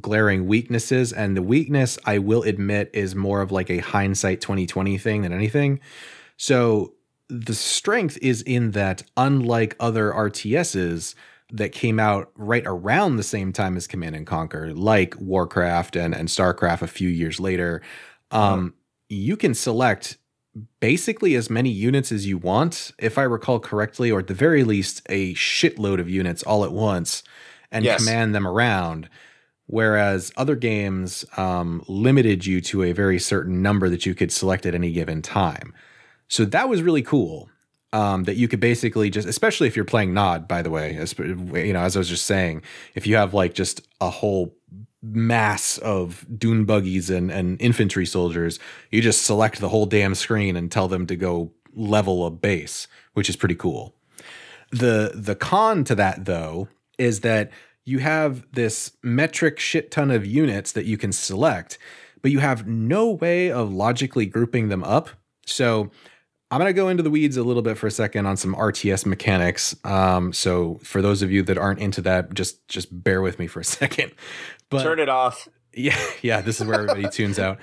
[0.00, 1.12] glaring weaknesses.
[1.12, 5.32] And the weakness, I will admit, is more of like a hindsight 2020 thing than
[5.32, 5.80] anything.
[6.36, 6.94] So
[7.28, 11.16] the strength is in that, unlike other RTSs
[11.52, 16.14] that came out right around the same time as Command and Conquer, like Warcraft and,
[16.14, 17.82] and StarCraft a few years later,
[18.30, 18.74] um,
[19.08, 20.18] you can select
[20.80, 24.64] basically as many units as you want, if I recall correctly, or at the very
[24.64, 27.22] least, a shitload of units all at once
[27.70, 27.98] and yes.
[27.98, 29.08] command them around.
[29.66, 34.64] Whereas other games um, limited you to a very certain number that you could select
[34.64, 35.74] at any given time.
[36.28, 37.50] So that was really cool.
[37.92, 41.16] Um, that you could basically just, especially if you're playing Nod, by the way, as,
[41.18, 42.62] you know, as I was just saying,
[42.94, 44.54] if you have like just a whole
[45.12, 48.58] mass of dune buggies and, and infantry soldiers,
[48.90, 52.88] you just select the whole damn screen and tell them to go level a base,
[53.14, 53.94] which is pretty cool.
[54.70, 57.50] The the con to that though is that
[57.84, 61.78] you have this metric shit ton of units that you can select,
[62.20, 65.10] but you have no way of logically grouping them up.
[65.46, 65.92] So
[66.50, 68.54] I'm going to go into the weeds a little bit for a second on some
[68.54, 69.74] RTS mechanics.
[69.84, 73.46] Um, so for those of you that aren't into that, just just bear with me
[73.46, 74.12] for a second.
[74.70, 75.48] But turn it off.
[75.78, 76.40] Yeah, yeah.
[76.40, 77.58] This is where everybody tunes out.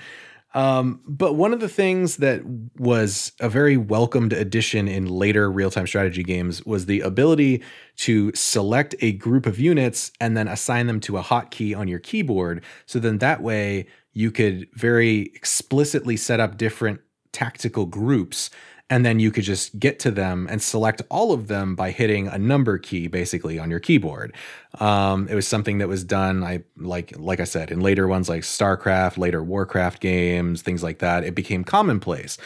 [0.54, 2.42] Um, but one of the things that
[2.78, 7.60] was a very welcomed addition in later real time strategy games was the ability
[7.96, 11.98] to select a group of units and then assign them to a hotkey on your
[11.98, 12.62] keyboard.
[12.86, 17.00] So then that way you could very explicitly set up different
[17.32, 18.48] tactical groups
[18.90, 22.28] and then you could just get to them and select all of them by hitting
[22.28, 24.34] a number key basically on your keyboard.
[24.78, 28.28] Um, it was something that was done i like like i said in later ones
[28.28, 31.24] like starcraft later warcraft games things like that.
[31.24, 32.36] It became commonplace.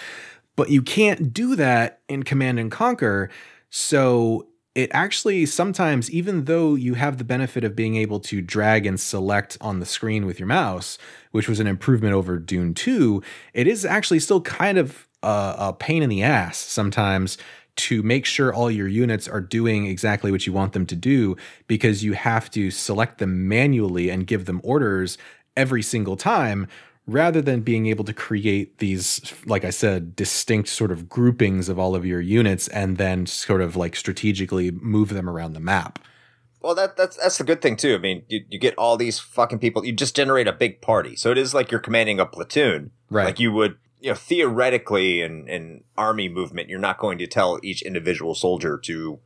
[0.57, 3.31] But you can't do that in command and conquer.
[3.71, 8.87] So it actually sometimes even though you have the benefit of being able to drag
[8.87, 10.99] and select on the screen with your mouse
[11.33, 13.21] which was an improvement over dune 2
[13.55, 17.39] it is actually still kind of a, a pain in the ass sometimes
[17.77, 21.37] to make sure all your units are doing exactly what you want them to do
[21.69, 25.17] because you have to select them manually and give them orders
[25.57, 26.67] every single time
[27.07, 31.79] rather than being able to create these like i said distinct sort of groupings of
[31.79, 35.99] all of your units and then sort of like strategically move them around the map.
[36.61, 37.95] Well that that's that's the good thing too.
[37.95, 41.17] I mean you, you get all these fucking people you just generate a big party.
[41.17, 42.91] So it is like you're commanding a platoon.
[43.09, 43.25] Right.
[43.25, 47.59] Like you would you know, theoretically in, in army movement, you're not going to tell
[47.63, 49.19] each individual soldier to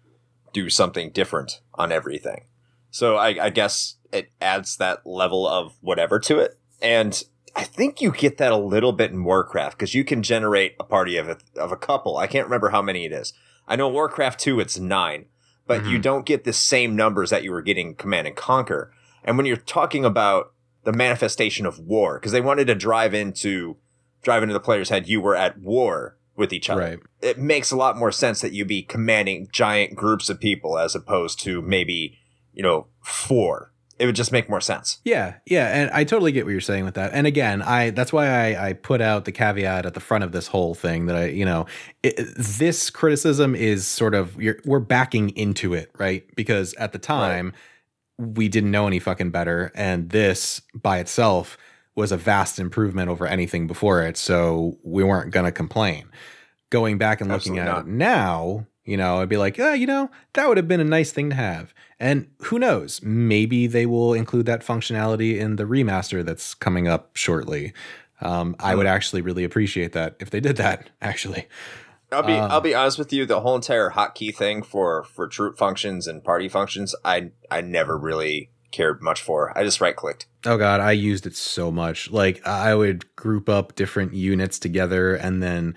[0.53, 2.45] do something different on everything.
[2.91, 6.59] So I, I guess it adds that level of whatever to it.
[6.81, 7.23] And
[7.55, 10.85] I think you get that a little bit in Warcraft because you can generate a
[10.85, 12.17] party of a, of a couple.
[12.17, 13.33] I can't remember how many it is,
[13.69, 15.27] I know Warcraft 2 it's 9,
[15.67, 16.03] but you Mhm.
[16.03, 18.93] don't get the same numbers that you were getting Command and Conquer.
[19.25, 20.53] And when you're talking about
[20.85, 23.77] the manifestation of war, because they wanted to drive into
[24.23, 26.81] drive into the player's head, you were at war with each other.
[26.81, 26.99] Right.
[27.21, 30.95] It makes a lot more sense that you be commanding giant groups of people as
[30.95, 32.19] opposed to maybe,
[32.53, 33.73] you know, four.
[33.99, 34.99] It would just make more sense.
[35.05, 37.13] Yeah, yeah, and I totally get what you're saying with that.
[37.13, 40.33] And again, I that's why I, I put out the caveat at the front of
[40.33, 41.67] this whole thing that I, you know,
[42.03, 46.25] it, this criticism is sort of you're, we're backing into it, right?
[46.35, 47.53] Because at the time
[48.19, 51.57] we didn't know any fucking better, and this by itself
[51.95, 56.07] was a vast improvement over anything before it, so we weren't gonna complain.
[56.71, 59.87] Going back and looking Absolutely at it now, you know, I'd be like, yeah, you
[59.87, 61.73] know, that would have been a nice thing to have.
[62.01, 63.01] And who knows?
[63.03, 67.73] Maybe they will include that functionality in the remaster that's coming up shortly.
[68.21, 70.91] Um, I would actually really appreciate that if they did that.
[71.03, 71.49] Actually,
[72.11, 73.27] I'll be Um, I'll be honest with you.
[73.27, 77.99] The whole entire hotkey thing for for troop functions and party functions, I I never
[77.99, 79.57] really cared much for.
[79.57, 80.27] I just right clicked.
[80.47, 82.11] oh god, I used it so much.
[82.11, 85.75] Like I would group up different units together and then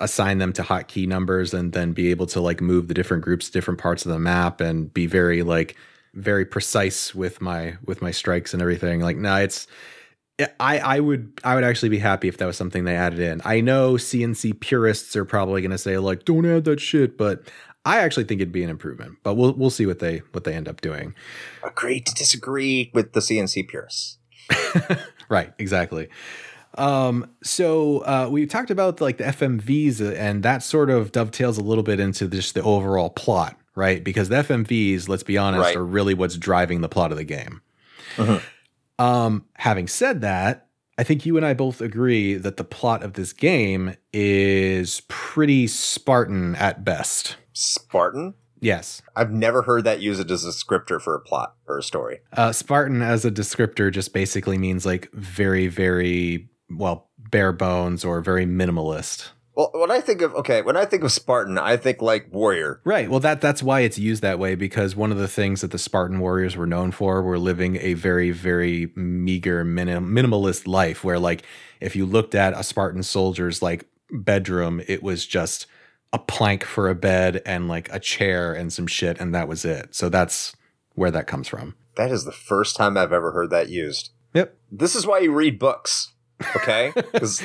[0.00, 3.46] assign them to hotkey numbers, and then be able to like move the different groups
[3.46, 5.76] to different parts of the map and be very like
[6.14, 9.00] very precise with my with my strikes and everything.
[9.00, 9.66] Like, no, it's
[10.60, 13.40] I I would I would actually be happy if that was something they added in.
[13.44, 17.42] I know CNC purists are probably going to say like don't add that shit, but
[17.88, 19.18] I actually think it'd be an improvement.
[19.22, 21.14] But we'll we'll see what they what they end up doing.
[21.64, 24.18] Agree to disagree with the CNC purists.
[25.30, 26.08] Right, exactly.
[26.78, 31.58] Um, so uh, we talked about like the FMVs, uh, and that sort of dovetails
[31.58, 34.02] a little bit into just the overall plot, right?
[34.02, 35.76] Because the FMVs, let's be honest, Right.
[35.76, 37.60] are really what's driving the plot of the game.
[38.16, 38.42] Mhm.
[38.98, 40.67] Um, having said that,
[40.98, 45.68] I think you and I both agree that the plot of this game is pretty
[45.68, 47.36] Spartan at best.
[47.52, 48.34] Spartan.
[48.60, 49.00] Yes.
[49.14, 52.18] I've never heard that used as a descriptor for a plot or a story.
[52.32, 58.20] Uh, Spartan as a descriptor just basically means like very, very, well, bare bones or
[58.20, 59.28] very minimalist.
[59.58, 62.80] Well, when I think of okay, when I think of Spartan, I think like warrior.
[62.84, 63.10] Right.
[63.10, 65.78] Well, that that's why it's used that way because one of the things that the
[65.78, 71.18] Spartan warriors were known for were living a very very meager minim- minimalist life where
[71.18, 71.42] like
[71.80, 75.66] if you looked at a Spartan soldier's like bedroom, it was just
[76.12, 79.64] a plank for a bed and like a chair and some shit and that was
[79.64, 79.92] it.
[79.92, 80.54] So that's
[80.94, 81.74] where that comes from.
[81.96, 84.10] That is the first time I've ever heard that used.
[84.34, 84.56] Yep.
[84.70, 86.12] This is why you read books,
[86.54, 86.92] okay?
[87.12, 87.42] 'Cause-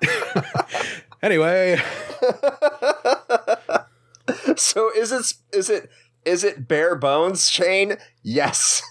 [1.22, 1.80] Anyway,
[4.56, 5.90] so is it is it
[6.24, 7.96] is it bare bones, Shane?
[8.22, 8.82] Yes.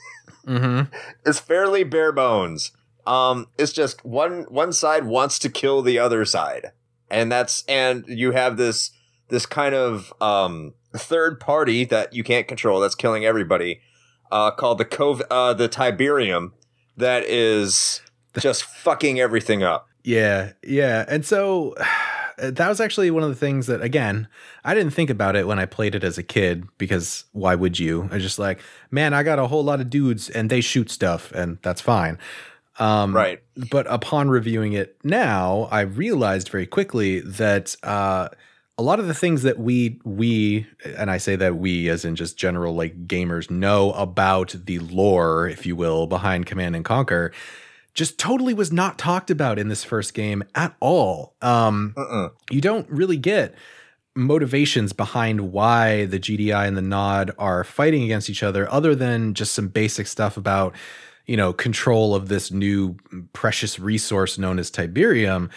[0.46, 0.92] mhm.
[1.26, 2.72] it's fairly bare bones.
[3.06, 6.72] Um, it's just one one side wants to kill the other side,
[7.10, 8.92] and that's and you have this
[9.30, 13.82] this kind of um third party that you can't control that's killing everybody,
[14.32, 16.52] uh, called the Cov uh the Tiberium,
[16.98, 18.02] that is
[18.40, 19.88] just fucking everything up.
[20.06, 21.04] Yeah, yeah.
[21.08, 21.76] And so
[22.38, 24.28] that was actually one of the things that again,
[24.64, 27.80] I didn't think about it when I played it as a kid because why would
[27.80, 28.08] you?
[28.12, 30.90] I was just like, man, I got a whole lot of dudes and they shoot
[30.92, 32.18] stuff and that's fine.
[32.78, 33.42] Um Right.
[33.72, 38.30] but upon reviewing it now, I realized very quickly that uh
[38.78, 42.16] a lot of the things that we we and I say that we as in
[42.18, 47.32] just general like gamers know about the lore, if you will, behind Command and Conquer
[47.96, 51.34] just totally was not talked about in this first game at all.
[51.42, 52.32] Um Mm-mm.
[52.52, 53.56] you don't really get
[54.16, 59.34] motivations behind why the GDI and the Nod are fighting against each other other than
[59.34, 60.76] just some basic stuff about
[61.26, 62.96] you know control of this new
[63.34, 65.50] precious resource known as Tiberium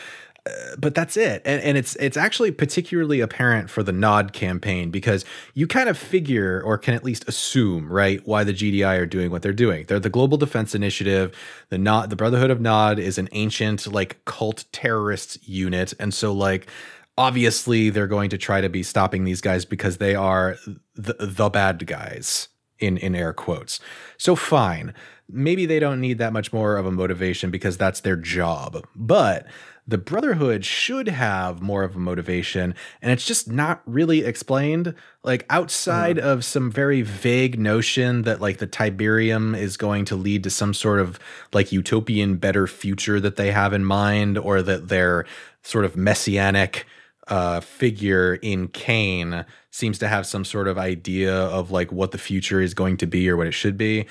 [0.79, 1.43] but that's it.
[1.45, 5.25] And, and it's it's actually particularly apparent for the nod campaign because
[5.55, 9.31] you kind of figure or can at least assume right why the gdi are doing
[9.31, 9.85] what they're doing.
[9.87, 11.37] They're the global defense initiative.
[11.71, 15.95] The nod the brotherhood of nod is an ancient like cult terrorist unit.
[15.99, 16.69] And so like
[17.17, 20.57] obviously they're going to try to be stopping these guys because they are
[20.95, 23.81] the, the bad guys in in air quotes.
[24.17, 24.95] So fine.
[25.31, 28.87] Maybe they don't need that much more of a motivation because that's their job.
[28.97, 29.47] But
[29.89, 35.47] the brotherhood should have more of a motivation and it's just not really explained like
[35.49, 40.51] outside of some very vague notion that like the tiberium is going to lead to
[40.51, 41.19] some sort of
[41.55, 45.25] like utopian better future that they have in mind or that their
[45.63, 46.87] sort of messianic
[47.29, 52.19] uh, figure in Kane seems to have some sort of idea of like what the
[52.19, 54.07] future is going to be or what it should be.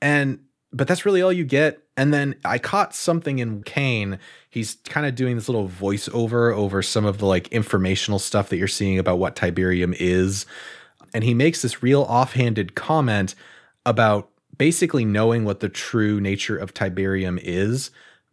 [0.00, 0.40] And
[0.74, 1.80] but that's really all you get.
[1.96, 4.18] And then I caught something in Kane.
[4.50, 8.56] He's kind of doing this little voiceover over some of the like informational stuff that
[8.56, 10.46] you're seeing about what Tiberium is.
[11.14, 13.36] And he makes this real offhanded comment
[13.86, 17.92] about basically knowing what the true nature of Tiberium is,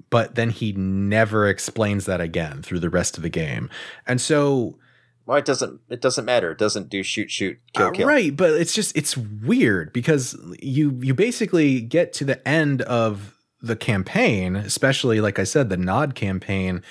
[0.09, 3.69] but then he never explains that again through the rest of the game.
[4.07, 4.77] And so
[5.25, 5.81] Well, it doesn't.
[5.89, 6.51] It doesn't matter.
[6.51, 8.07] It doesn't do shoot, shoot, kill, uh, kill.
[8.07, 13.35] Right, but it's just it's weird because you you basically get to the end of
[13.61, 16.81] the campaign, especially like I said, the Nod campaign,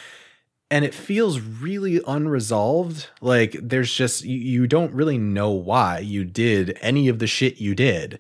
[0.71, 3.09] and it feels really unresolved.
[3.21, 7.61] Like there's just you, you don't really know why you did any of the shit
[7.61, 8.19] you did.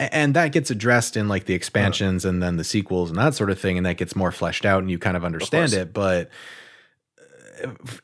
[0.00, 3.50] And that gets addressed in like the expansions and then the sequels and that sort
[3.50, 5.80] of thing, and that gets more fleshed out and you kind of understand course.
[5.80, 5.92] it.
[5.92, 6.30] But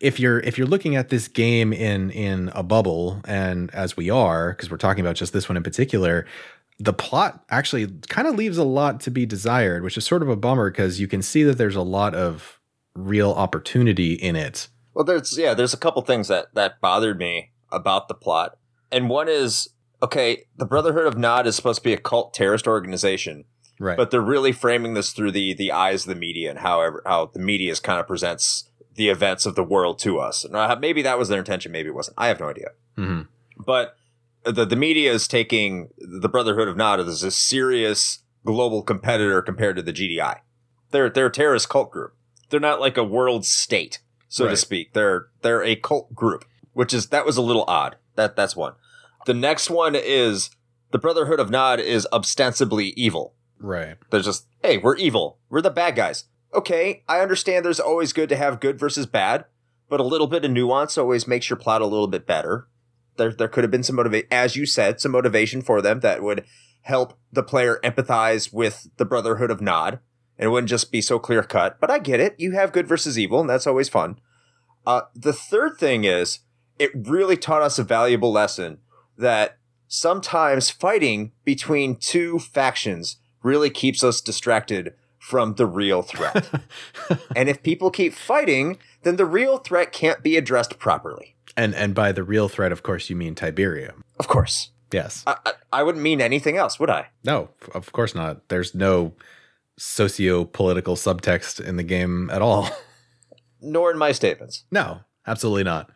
[0.00, 4.10] if you're if you're looking at this game in in a bubble and as we
[4.10, 6.26] are because we're talking about just this one in particular
[6.78, 10.28] the plot actually kind of leaves a lot to be desired which is sort of
[10.28, 12.58] a bummer because you can see that there's a lot of
[12.98, 17.52] real opportunity in it Well, there's yeah, there's a couple things that that bothered me
[17.70, 18.58] about the plot,
[18.90, 19.68] and one is
[20.02, 20.46] okay.
[20.56, 23.44] The Brotherhood of Nod is supposed to be a cult terrorist organization,
[23.78, 27.02] right but they're really framing this through the the eyes of the media and however
[27.06, 28.67] how the media is kind of presents
[28.98, 30.44] the events of the world to us.
[30.80, 32.16] Maybe that was their intention, maybe it wasn't.
[32.18, 32.68] I have no idea.
[32.96, 33.22] hmm
[33.56, 33.96] But
[34.44, 39.76] the the media is taking the Brotherhood of Nod as a serious global competitor compared
[39.76, 40.40] to the GDI.
[40.90, 42.14] They're they're a terrorist cult group.
[42.50, 44.92] They're not like a world state, so to speak.
[44.94, 47.96] They're they're a cult group, which is that was a little odd.
[48.16, 48.74] That that's one.
[49.26, 50.50] The next one is
[50.90, 53.34] the Brotherhood of Nod is ostensibly evil.
[53.58, 55.38] right They're just, hey, we're evil.
[55.50, 56.24] We're the bad guys.
[56.54, 59.44] Okay, I understand there's always good to have good versus bad,
[59.88, 62.68] but a little bit of nuance always makes your plot a little bit better.
[63.16, 66.22] There, there could have been some motivation, as you said, some motivation for them that
[66.22, 66.44] would
[66.82, 69.98] help the player empathize with the Brotherhood of Nod,
[70.38, 71.78] and it wouldn't just be so clear cut.
[71.80, 72.34] But I get it.
[72.38, 74.18] You have good versus evil, and that's always fun.
[74.86, 76.40] Uh, the third thing is,
[76.78, 78.78] it really taught us a valuable lesson
[79.18, 86.48] that sometimes fighting between two factions really keeps us distracted from the real threat.
[87.36, 91.34] and if people keep fighting, then the real threat can't be addressed properly.
[91.56, 94.70] and and by the real threat of course you mean tiberium Of course.
[94.92, 97.08] yes I, I, I wouldn't mean anything else, would I?
[97.24, 99.14] no of course not there's no
[99.76, 102.68] socio-political subtext in the game at all
[103.60, 104.64] Nor in my statements.
[104.70, 105.90] No, absolutely not.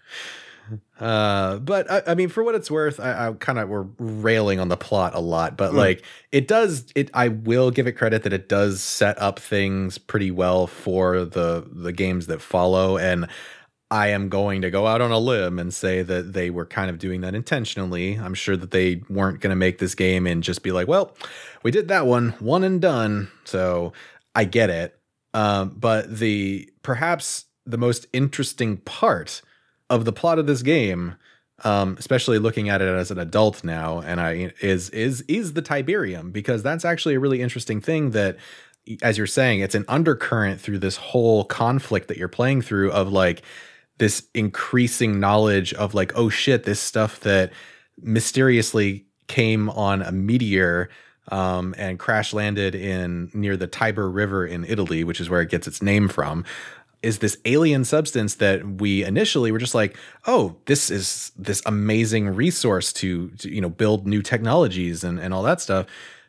[0.99, 4.61] Uh, but I, I mean, for what it's worth, I, I kind of we're railing
[4.61, 5.77] on the plot a lot, but Mm.
[5.77, 6.87] like it does.
[6.95, 11.25] It I will give it credit that it does set up things pretty well for
[11.25, 13.27] the the games that follow, and
[13.91, 16.89] I am going to go out on a limb and say that they were kind
[16.89, 18.15] of doing that intentionally.
[18.15, 21.15] I'm sure that they weren't going to make this game and just be like, well,
[21.63, 23.31] we did that one, one and done.
[23.45, 23.93] So
[24.35, 24.99] I get it.
[25.35, 29.43] Um, but the perhaps the most interesting part
[29.93, 31.16] of the plot of this game,
[31.64, 35.61] um, especially looking at it as an adult now, and I is is is the
[35.61, 38.38] Tiberium because that's actually a really interesting thing that,
[39.03, 43.12] as you're saying, it's an undercurrent through this whole conflict that you're playing through of
[43.12, 43.43] like
[43.99, 47.53] this increasing knowledge of like oh shit this stuff that
[48.01, 50.88] mysteriously came on a meteor
[51.28, 55.51] um, and crash landed in near the Tiber River in Italy, which is where it
[55.51, 56.45] gets its name from,
[57.03, 59.96] is this alien substance that we initially were just like,
[60.26, 65.34] oh, this is this amazing resource to, to you know build new technologies and and
[65.34, 65.86] all that stuff.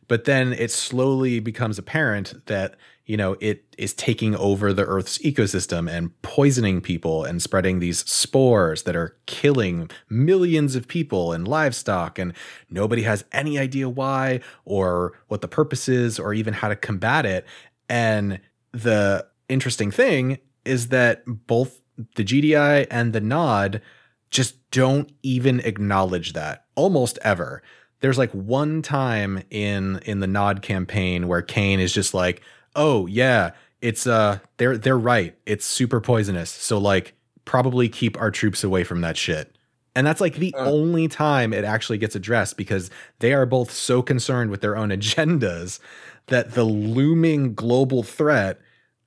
[0.07, 5.19] But then it slowly becomes apparent that you know it is taking over the Earth's
[5.19, 11.47] ecosystem and poisoning people and spreading these spores that are killing millions of people and
[11.47, 12.33] livestock, and
[12.69, 17.25] nobody has any idea why or what the purpose is or even how to combat
[17.25, 17.45] it.
[17.87, 18.39] And
[18.71, 21.81] the interesting thing is that both
[22.15, 23.81] the GDI and the Nod
[24.31, 27.61] just don't even acknowledge that almost ever.
[27.99, 32.41] There's like one time in in the Nod campaign where Kane is just like,
[32.75, 33.51] "Oh yeah,
[33.81, 35.37] it's uh they're they're right.
[35.45, 36.49] It's super poisonous.
[36.49, 37.13] So like
[37.45, 39.55] probably keep our troops away from that shit."
[39.95, 40.65] And that's like the Uh.
[40.65, 42.89] only time it actually gets addressed because
[43.19, 45.79] they are both so concerned with their own agendas
[46.27, 48.59] that the looming global threat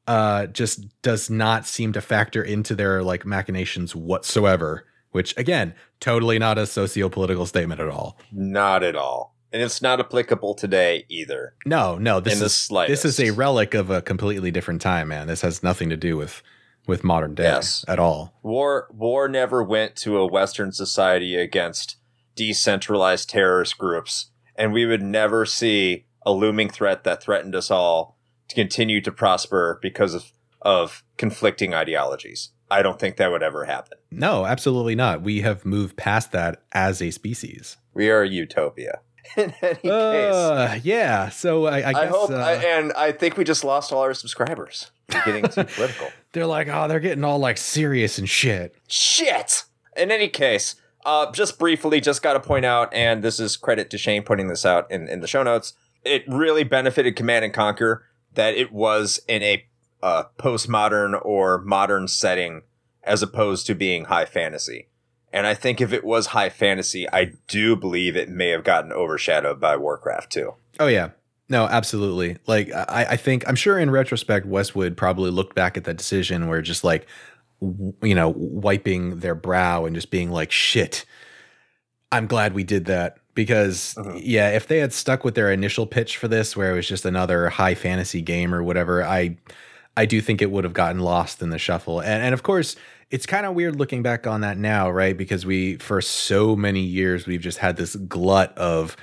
[0.07, 4.87] uh, just does not seem to factor into their like machinations whatsoever.
[5.13, 8.19] Which again, totally not a socio-political statement at all.
[8.31, 9.35] Not at all.
[9.53, 11.55] And it's not applicable today either.
[11.65, 13.03] No, no, this In the is slightest.
[13.03, 15.27] this is a relic of a completely different time, man.
[15.27, 16.43] This has nothing to do with
[16.87, 17.85] with modern day Yes.
[17.89, 18.35] at all.
[18.43, 21.97] War war never went to a Western society against
[22.35, 28.16] decentralized terrorist groups, and we would never see a looming threat that threatened us all
[28.49, 30.33] to continue to prosper because of,
[30.63, 32.51] of conflicting ideologies.
[32.71, 33.99] I don't think that would ever happen.
[34.11, 35.23] No, absolutely not.
[35.23, 37.77] We have moved past that as a species.
[37.95, 39.01] We are a utopia.
[39.37, 41.29] In any case, Uh, yeah.
[41.29, 44.01] So I, I guess I hope, uh, I, and I think we just lost all
[44.01, 44.91] our subscribers.
[45.13, 46.09] We're getting too political.
[46.33, 48.75] they're like, oh, they're getting all like serious and shit.
[48.89, 49.65] Shit.
[49.97, 50.75] In any case,
[51.05, 54.49] uh, just briefly, just got to point out, and this is credit to Shane putting
[54.49, 55.75] this out in, in the show notes.
[56.05, 58.05] It really benefited Command and Conquer
[58.37, 59.67] that it was in a
[60.03, 62.63] uh, postmodern or modern setting
[63.03, 64.89] as opposed to being high fantasy.
[65.33, 68.93] And I think if it was high fantasy, I do believe it may have gotten
[68.93, 70.55] overshadowed by Warcraft too.
[70.79, 71.11] Oh yeah.
[71.49, 72.39] No, absolutely.
[72.47, 76.49] Like I, I think I'm sure in retrospect, Westwood probably looked back at that decision
[76.49, 77.07] where just like
[77.61, 81.05] w- you know, wiping their brow and just being like, shit,
[82.11, 83.19] I'm glad we did that.
[83.37, 84.21] Because Mhm.
[84.25, 87.05] yeah, if they had stuck with their initial pitch for this, where it was just
[87.07, 89.37] another high fantasy game or whatever, I
[89.99, 92.01] I do think it would have gotten lost in the shuffle.
[92.01, 92.77] And and of course,
[93.13, 95.17] it's kind of weird looking back on that now, right?
[95.17, 98.97] Because we for so many years we've just had this glut of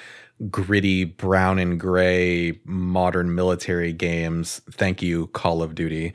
[0.52, 4.62] gritty brown and gray modern military games.
[4.72, 6.14] Thank you, Call of Duty.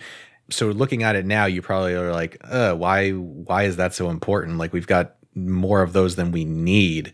[0.51, 4.11] So looking at it now, you probably are like, uh, why why is that so
[4.11, 4.59] important?
[4.59, 7.13] Like we've got more of those than we need.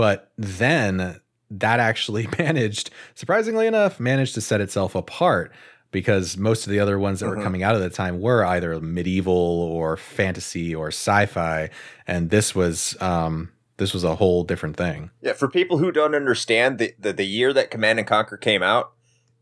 [0.00, 1.20] But then
[1.50, 5.52] that actually managed, surprisingly enough, managed to set itself apart
[5.90, 7.42] because most of the other ones that were Mhm.
[7.42, 11.68] coming out at the time were either medieval or fantasy or sci-fi,
[12.06, 15.10] and this was um, this was a whole different thing.
[15.20, 18.62] Yeah, for people who don't understand, the, the, the year that Command and Conquer came
[18.62, 18.92] out,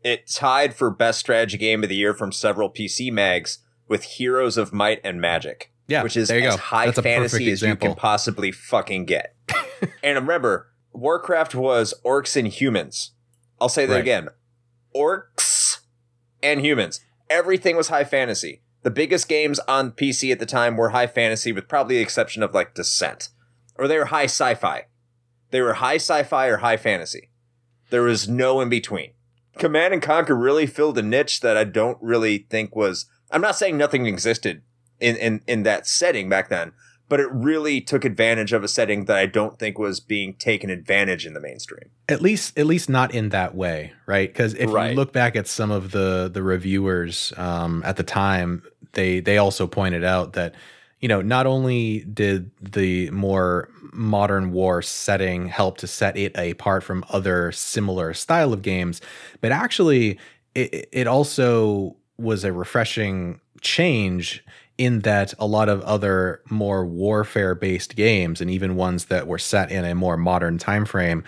[0.03, 4.57] it tied for best strategy game of the year from several PC mags with Heroes
[4.57, 5.71] of Might and Magic.
[5.89, 6.61] Yeah, which is there you as go.
[6.61, 9.35] high That's fantasy as you can possibly fucking get.
[10.03, 13.11] and remember, Warcraft was orcs and humans.
[13.59, 14.01] I'll say that Right.
[14.01, 14.29] again.
[14.95, 15.79] Orcs
[16.41, 16.99] and humans.
[17.29, 18.61] Everything was high fantasy.
[18.83, 22.43] The biggest games on PC at the time were high fantasy with probably the exception
[22.43, 23.29] of like Descent.
[23.75, 24.85] Or they were high sci-fi.
[25.51, 27.29] They were high sci-fi or high fantasy.
[27.89, 29.11] There was no in between.
[29.57, 33.55] Command and Conquer really filled a niche that I don't really think was I'm not
[33.57, 34.61] saying nothing existed
[34.99, 36.71] in, in, in that setting back then,
[37.07, 40.69] but it really took advantage of a setting that I don't think was being taken
[40.69, 41.89] advantage in the mainstream.
[42.07, 44.91] at least at least not in that way right because if Right.
[44.91, 48.61] you look back at some of the the reviewers um, at the time
[48.93, 50.53] they they also pointed out that
[50.99, 56.83] you know not only did the more modern war setting help to set it apart
[56.83, 59.01] from other similar style of games
[59.41, 60.19] but actually
[60.55, 64.43] it, it also was a refreshing change
[64.79, 69.37] in that a lot of other more warfare based games and even ones that were
[69.37, 71.21] set in a more modern time frame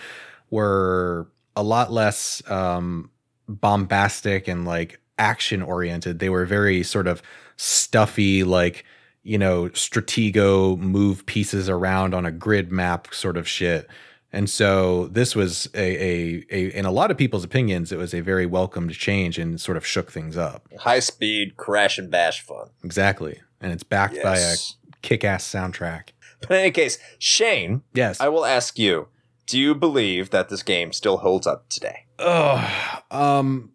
[0.49, 1.27] were
[1.57, 3.11] a lot less um,
[3.49, 6.19] bombastic and like action oriented.
[6.19, 7.21] They were very sort of
[7.57, 8.85] stuffy, like
[9.23, 13.87] you know, stratego move pieces around on a grid map sort of shit.
[14.33, 18.13] And so this was a, a, a in a lot of people's opinions, it was
[18.13, 20.67] a very welcomed change and sort of shook things up.
[20.79, 22.69] High speed, crash and bash fun.
[22.83, 23.41] Exactly.
[23.59, 24.55] And it's backed by a
[25.01, 26.09] kick ass soundtrack.
[26.39, 28.19] But in any case, Shane, Yes.
[28.21, 29.09] I will ask you,
[29.47, 32.05] do you believe that this game still holds up today?
[32.17, 33.71] Oh, um,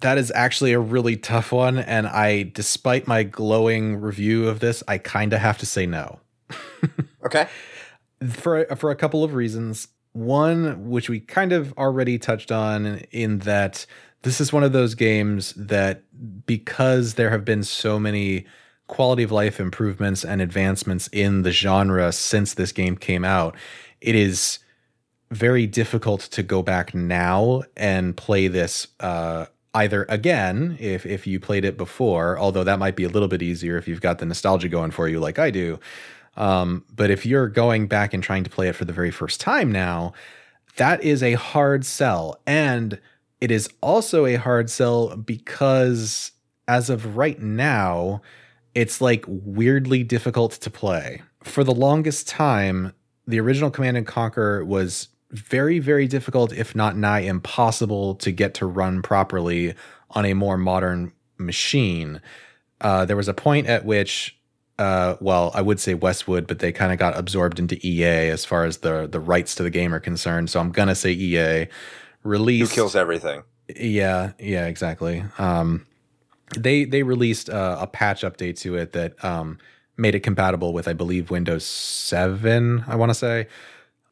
[0.00, 4.82] that is actually a really tough one, and I, despite my glowing review of this,
[4.88, 6.20] I kind of have to say no
[7.24, 7.46] Okay.
[8.30, 9.88] for for a couple of reasons.
[10.12, 13.86] One, which we kind of already touched on, in that
[14.22, 16.02] this is one of those games that
[16.46, 18.46] because there have been so many
[18.86, 23.56] quality of life improvements and advancements in the genre since this game came out,
[24.00, 24.58] it is
[25.30, 31.38] very difficult to go back now and play this uh, either again if if you
[31.38, 34.26] played it before, although that might be a little bit easier if you've got the
[34.26, 35.78] nostalgia going for you like I do.
[36.40, 39.42] Um, but if you're going back and trying to play it for the very first
[39.42, 40.14] time now,
[40.76, 42.40] that is a hard sell.
[42.46, 42.98] And
[43.42, 46.32] it is also a hard sell because
[46.66, 48.22] as of right now,
[48.74, 51.22] it's like weirdly difficult to play.
[51.44, 52.94] For the longest time,
[53.26, 58.54] the original Command and Conquer was very, very difficult, if not nigh impossible, to get
[58.54, 59.74] to run properly
[60.12, 62.22] on a more modern machine.
[62.80, 64.39] Uh, there was a point at which,
[64.80, 68.46] uh, well, I would say Westwood, but they kind of got absorbed into EA as
[68.46, 70.48] far as the the rights to the game are concerned.
[70.48, 71.66] So I'm gonna say EA
[72.22, 72.72] Who released.
[72.72, 73.42] kills everything?
[73.76, 75.22] Yeah, yeah, exactly.
[75.38, 75.86] Um,
[76.56, 79.58] they they released uh, a patch update to it that um,
[79.98, 82.82] made it compatible with, I believe, Windows Seven.
[82.88, 83.48] I want to say.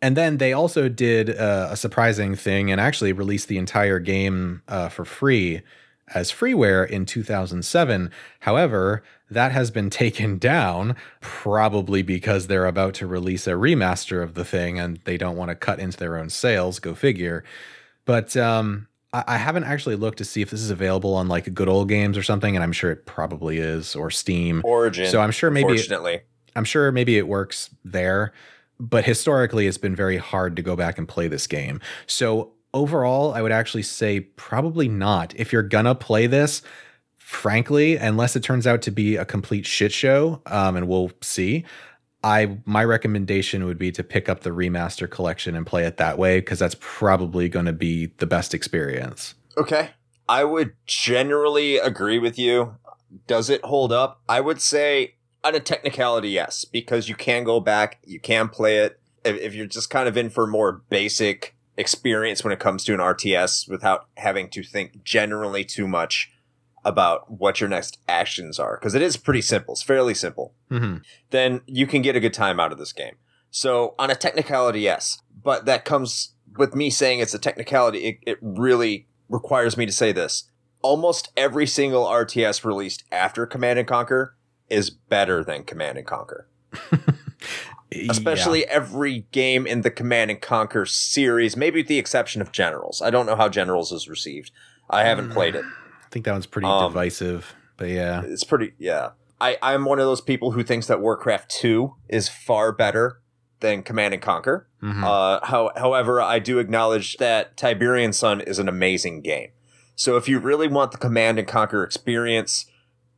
[0.01, 4.63] And then they also did uh, a surprising thing and actually released the entire game
[4.69, 5.63] uh, for free
[6.15, 8.11] as freeware in 2007.
[8.41, 14.35] However, that has been taken down, probably because they're about to release a remaster of
[14.35, 16.79] the thing and they don't want to cut into their own sales.
[16.79, 17.45] Go figure.
[18.05, 21.53] But um, I, I haven't actually looked to see if this is available on like
[21.53, 24.63] good old games or something, and I'm sure it probably is, or Steam.
[24.65, 25.07] Origin.
[25.11, 25.91] So I'm sure maybe it-
[26.57, 28.33] I'm sure maybe it works there,
[28.81, 31.81] but historically it's been very hard to go back and play this game.
[32.07, 35.35] So overall, I would actually say probably not.
[35.37, 36.63] If you're gonna play this,
[37.29, 41.63] frankly, unless it turns out to be a complete shit show, um, and we'll see.
[42.25, 46.17] I my recommendation would be to pick up the remaster collection and play it that
[46.17, 49.35] way because that's probably going to be the best experience.
[49.59, 49.91] Okay.
[50.27, 52.77] I would generally agree with you.
[53.27, 54.23] Does it hold up?
[54.27, 55.15] I would say
[55.45, 58.99] on a technicality, yes, because you can go back, you can play it.
[59.23, 62.95] If, if you're just kind of in for more basic experience when it comes to
[62.95, 66.33] an RTS without having to think generally too much
[66.85, 69.75] about what your next actions are, because it is pretty simple.
[69.75, 70.55] It's fairly simple.
[70.71, 70.99] Mm-hmm.
[71.31, 73.17] then you can get a good time out of this game.
[73.51, 77.99] So on a technicality, yes, but that comes with me saying it's a technicality.
[78.01, 80.45] It, it really requires me to say this.
[80.83, 84.37] Almost every single RTS released after Command and Conquer
[84.69, 86.49] is better than Command and Conquer.
[88.11, 93.01] Especially every game in the Command and Conquer series, maybe with the exception of Generals.
[93.01, 94.51] I don't know how Generals is received.
[94.91, 95.65] I haven't played it.
[96.09, 98.23] I think that one's pretty Um, divisive, but yeah.
[98.25, 99.11] It's pretty, yeah.
[99.41, 103.21] I, I'm one of those people who thinks that Warcraft 2 is far better
[103.61, 104.69] than Command and Conquer.
[104.83, 105.05] Mhm.
[105.05, 109.51] Uh, how, however, I do acknowledge that Tiberian Sun is an amazing game.
[109.97, 112.65] So if you really want the Command and Conquer experience,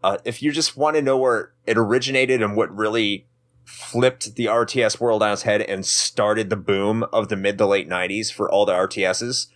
[0.02, 3.26] uh, if you just want to know where it originated and what really
[3.64, 7.66] flipped the RTS world on its head and started the boom of the mid to
[7.66, 9.46] late 90s for all the RTSs,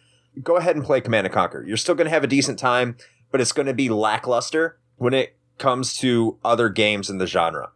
[0.42, 1.64] go ahead and play Command and Conquer.
[1.66, 2.96] You're still going to have a decent time,
[3.34, 7.72] but it's going to be lackluster when it comes to other games in the genre.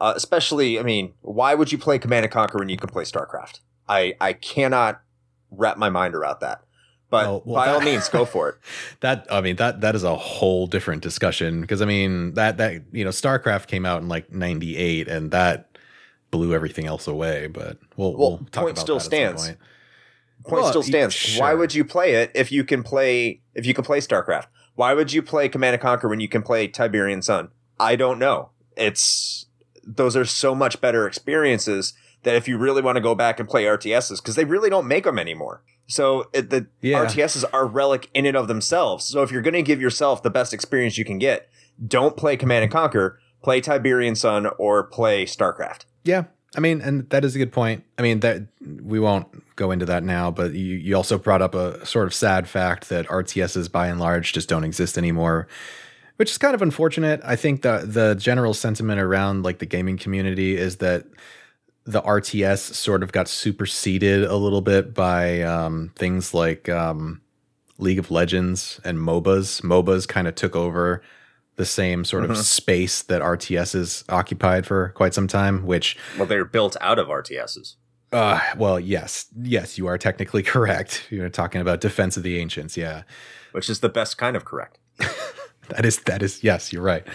[0.00, 3.04] Uh, especially, I mean, why would you play Command and Conquer when you can play
[3.04, 3.60] StarCraft?
[3.86, 5.02] I, I cannot
[5.50, 6.62] wrap my mind around that.
[7.10, 8.54] But Well, well, by all means, go for it.
[9.00, 12.80] That I mean that that is a whole different discussion because I mean that that
[12.90, 15.76] you know StarCraft came out in like 98 and that
[16.30, 19.44] blew everything else away but we'll, Well, we'll talk point about still that stands.
[19.44, 19.58] point.
[20.46, 21.36] Point Well, still stands.
[21.38, 21.58] Why sure.
[21.58, 24.46] would you play it if you can play if you can play StarCraft?
[24.74, 27.48] Why would you play Command and Conquer when you can play Tiberian Sun?
[27.78, 28.50] I don't know.
[28.76, 29.46] It's
[29.84, 33.48] those are so much better experiences that if you really want to go back and
[33.48, 35.62] play RTSs because they really don't make them anymore.
[35.88, 37.04] So it, the Yeah.
[37.04, 39.04] RTSs are relic in and of themselves.
[39.04, 41.48] So if you're going to give yourself the best experience you can get,
[41.84, 43.18] don't play Command and Conquer.
[43.42, 45.84] Play Tiberian Sun or play StarCraft.
[46.04, 46.24] Yeah,
[46.54, 47.84] I mean, and that is a good point.
[47.98, 51.54] I mean, that we won't go into that now, but you, you also brought up
[51.54, 55.48] a sort of sad fact that RTSs by and large just don't exist anymore,
[56.16, 57.20] which is kind of unfortunate.
[57.24, 61.06] I think the the general sentiment around like the gaming community is that
[61.84, 67.22] the RTS sort of got superseded a little bit by um, things like um,
[67.78, 69.62] League of Legends and MOBAs.
[69.62, 71.02] MOBAs kind of took over
[71.62, 72.36] the same sort of Mhm.
[72.42, 77.08] space that RTS has occupied for quite some time, which Well, they're built out of
[77.08, 77.76] RTSs.
[78.12, 81.06] uh, well, yes, yes, you are technically correct.
[81.08, 82.76] You're talking about Defense of the Ancients.
[82.76, 83.02] Yeah,
[83.52, 84.78] which is the best kind of correct.
[85.68, 87.06] that is that is yes, you're right.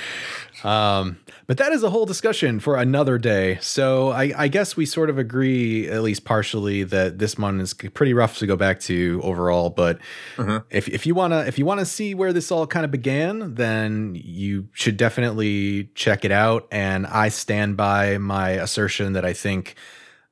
[0.64, 3.58] Um, but that is a whole discussion for another day.
[3.62, 7.74] So I, I guess we sort of agree, at least partially, that this one is
[7.74, 9.70] pretty rough to go back to overall.
[9.70, 10.00] But
[10.38, 10.64] Mhm.
[10.72, 14.16] if if you wanna if you wanna see where this all kind of began, then
[14.22, 16.68] you should definitely check it out.
[16.72, 19.76] And I stand by my assertion that I think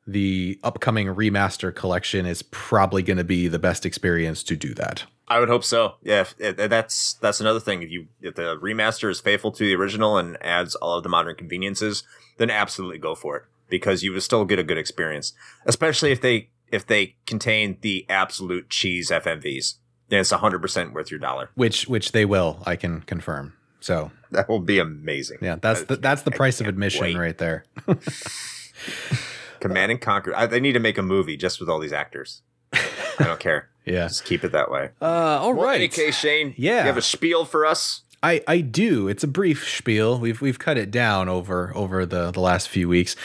[0.07, 5.03] the upcoming remaster collection is probably going to be the best experience to do that.
[5.27, 5.95] I would hope so.
[6.03, 7.81] Yeah, if, if- that's that's another thing.
[7.81, 11.09] If you if the remaster is faithful to the original and adds all of the
[11.09, 12.03] modern conveniences,
[12.37, 15.33] then absolutely go for it because you would still get a good experience.
[15.65, 19.75] Especially if they if they contain the absolute cheese FMVs,
[20.09, 21.49] then it's hundred percent worth your dollar.
[21.55, 23.53] Which which they will, I can confirm.
[23.79, 25.37] So That will be amazing.
[25.41, 27.15] yeah, that's the, that's the price of admission wait.
[27.17, 27.65] right there.
[29.59, 30.35] Command and Conquer.
[30.35, 32.41] I, they need to make a movie just with all these actors.
[33.19, 33.69] I don't care.
[33.85, 34.07] Yeah.
[34.07, 34.89] Just keep it that way.
[34.99, 35.79] Uh, all Well, right.
[35.95, 36.55] AK Shane.
[36.57, 36.79] Yeah.
[36.79, 38.01] You have a spiel for us.
[38.23, 39.07] I, I do.
[39.07, 40.17] It's a brief spiel.
[40.17, 43.15] We've we've cut it down over over the, the last few weeks.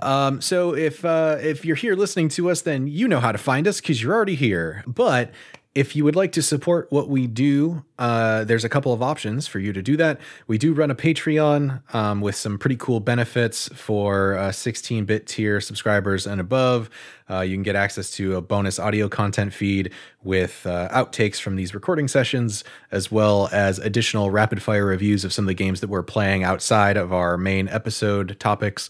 [0.00, 3.38] Um, so if uh, if you're here listening to us, then you know how to
[3.38, 4.84] find us because you're already here.
[4.86, 5.32] But
[5.74, 9.48] if you would like to support what we do, uh, there's a couple of options
[9.48, 10.20] for you to do that.
[10.46, 15.26] We do run a Patreon um, with some pretty cool benefits for 16 uh, bit
[15.26, 16.90] tier subscribers and above.
[17.28, 19.90] Uh, you can get access to a bonus audio content feed
[20.22, 22.62] with uh, outtakes from these recording sessions,
[22.92, 26.44] as well as additional rapid fire reviews of some of the games that we're playing
[26.44, 28.88] outside of our main episode topics.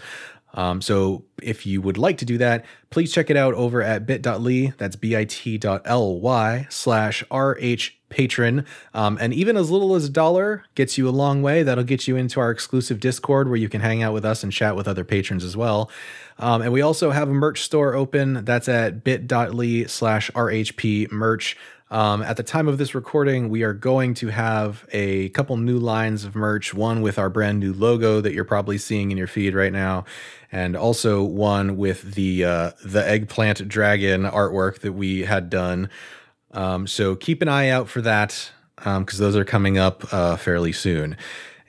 [0.54, 4.06] Um, so if you would like to do that, please check it out over at
[4.06, 4.72] bit.ly.
[4.78, 8.64] That's bit.ly slash rh patreon.
[8.94, 11.62] Um, and even as little as a dollar gets you a long way.
[11.62, 14.52] That'll get you into our exclusive Discord where you can hang out with us and
[14.52, 15.90] chat with other patrons as well.
[16.38, 18.44] Um, and we also have a merch store open.
[18.44, 21.56] That's at bit.ly slash rhp merch.
[21.94, 25.78] Um, at the time of this recording, we are going to have a couple new
[25.78, 26.74] lines of merch.
[26.74, 30.04] One with our brand new logo that you're probably seeing in your feed right now,
[30.50, 35.88] and also one with the uh, the eggplant dragon artwork that we had done.
[36.50, 40.34] Um, so keep an eye out for that because um, those are coming up uh,
[40.34, 41.16] fairly soon.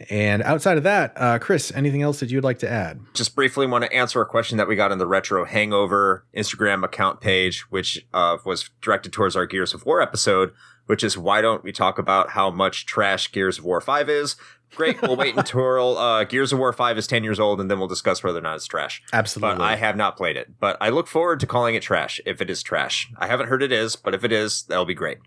[0.09, 2.99] And outside of that, uh, Chris, anything else that you'd like to add?
[3.13, 6.83] Just briefly want to answer a question that we got on the Retro Hangover Instagram
[6.83, 10.51] account page, which uh, was directed towards our Gears of War episode,
[10.85, 14.35] which is why don't we talk about how much trash Gears of War 5 is?
[14.75, 15.01] Great.
[15.01, 17.87] We'll wait until uh, Gears of War 5 is 10 years old and then we'll
[17.87, 19.01] discuss whether or not it's trash.
[19.13, 19.57] Absolutely.
[19.57, 20.59] But I have not played it.
[20.59, 23.09] But I look forward to calling it trash if it is trash.
[23.17, 25.19] I haven't heard it is, but if it is, that'll be great.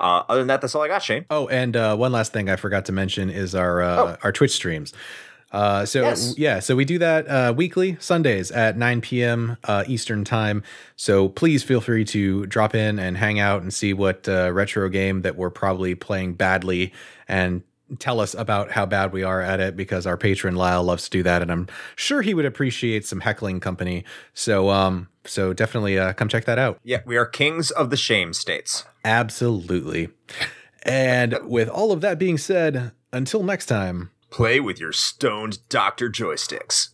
[0.00, 1.26] Uh, other than that, that's all I got, Shane.
[1.30, 4.16] Oh, and uh, one last thing I forgot to mention is our uh, oh.
[4.22, 4.92] our Twitch streams.
[5.52, 6.34] Uh, so yes.
[6.38, 9.56] yeah, so we do that uh, weekly Sundays at 9 p.m.
[9.64, 10.62] Uh, Eastern time.
[10.94, 14.88] So please feel free to drop in and hang out and see what uh, retro
[14.88, 16.92] game that we're probably playing badly
[17.26, 17.62] and
[17.98, 21.10] tell us about how bad we are at it because our patron Lyle loves to
[21.10, 24.04] do that, and I'm sure he would appreciate some heckling company.
[24.34, 26.78] So um, so definitely uh, come check that out.
[26.84, 28.84] Yeah, we are kings of the shame states.
[29.04, 30.08] Absolutely.
[30.82, 36.08] And with all of that being said, until next time, play with your stoned doctor
[36.08, 36.90] joysticks.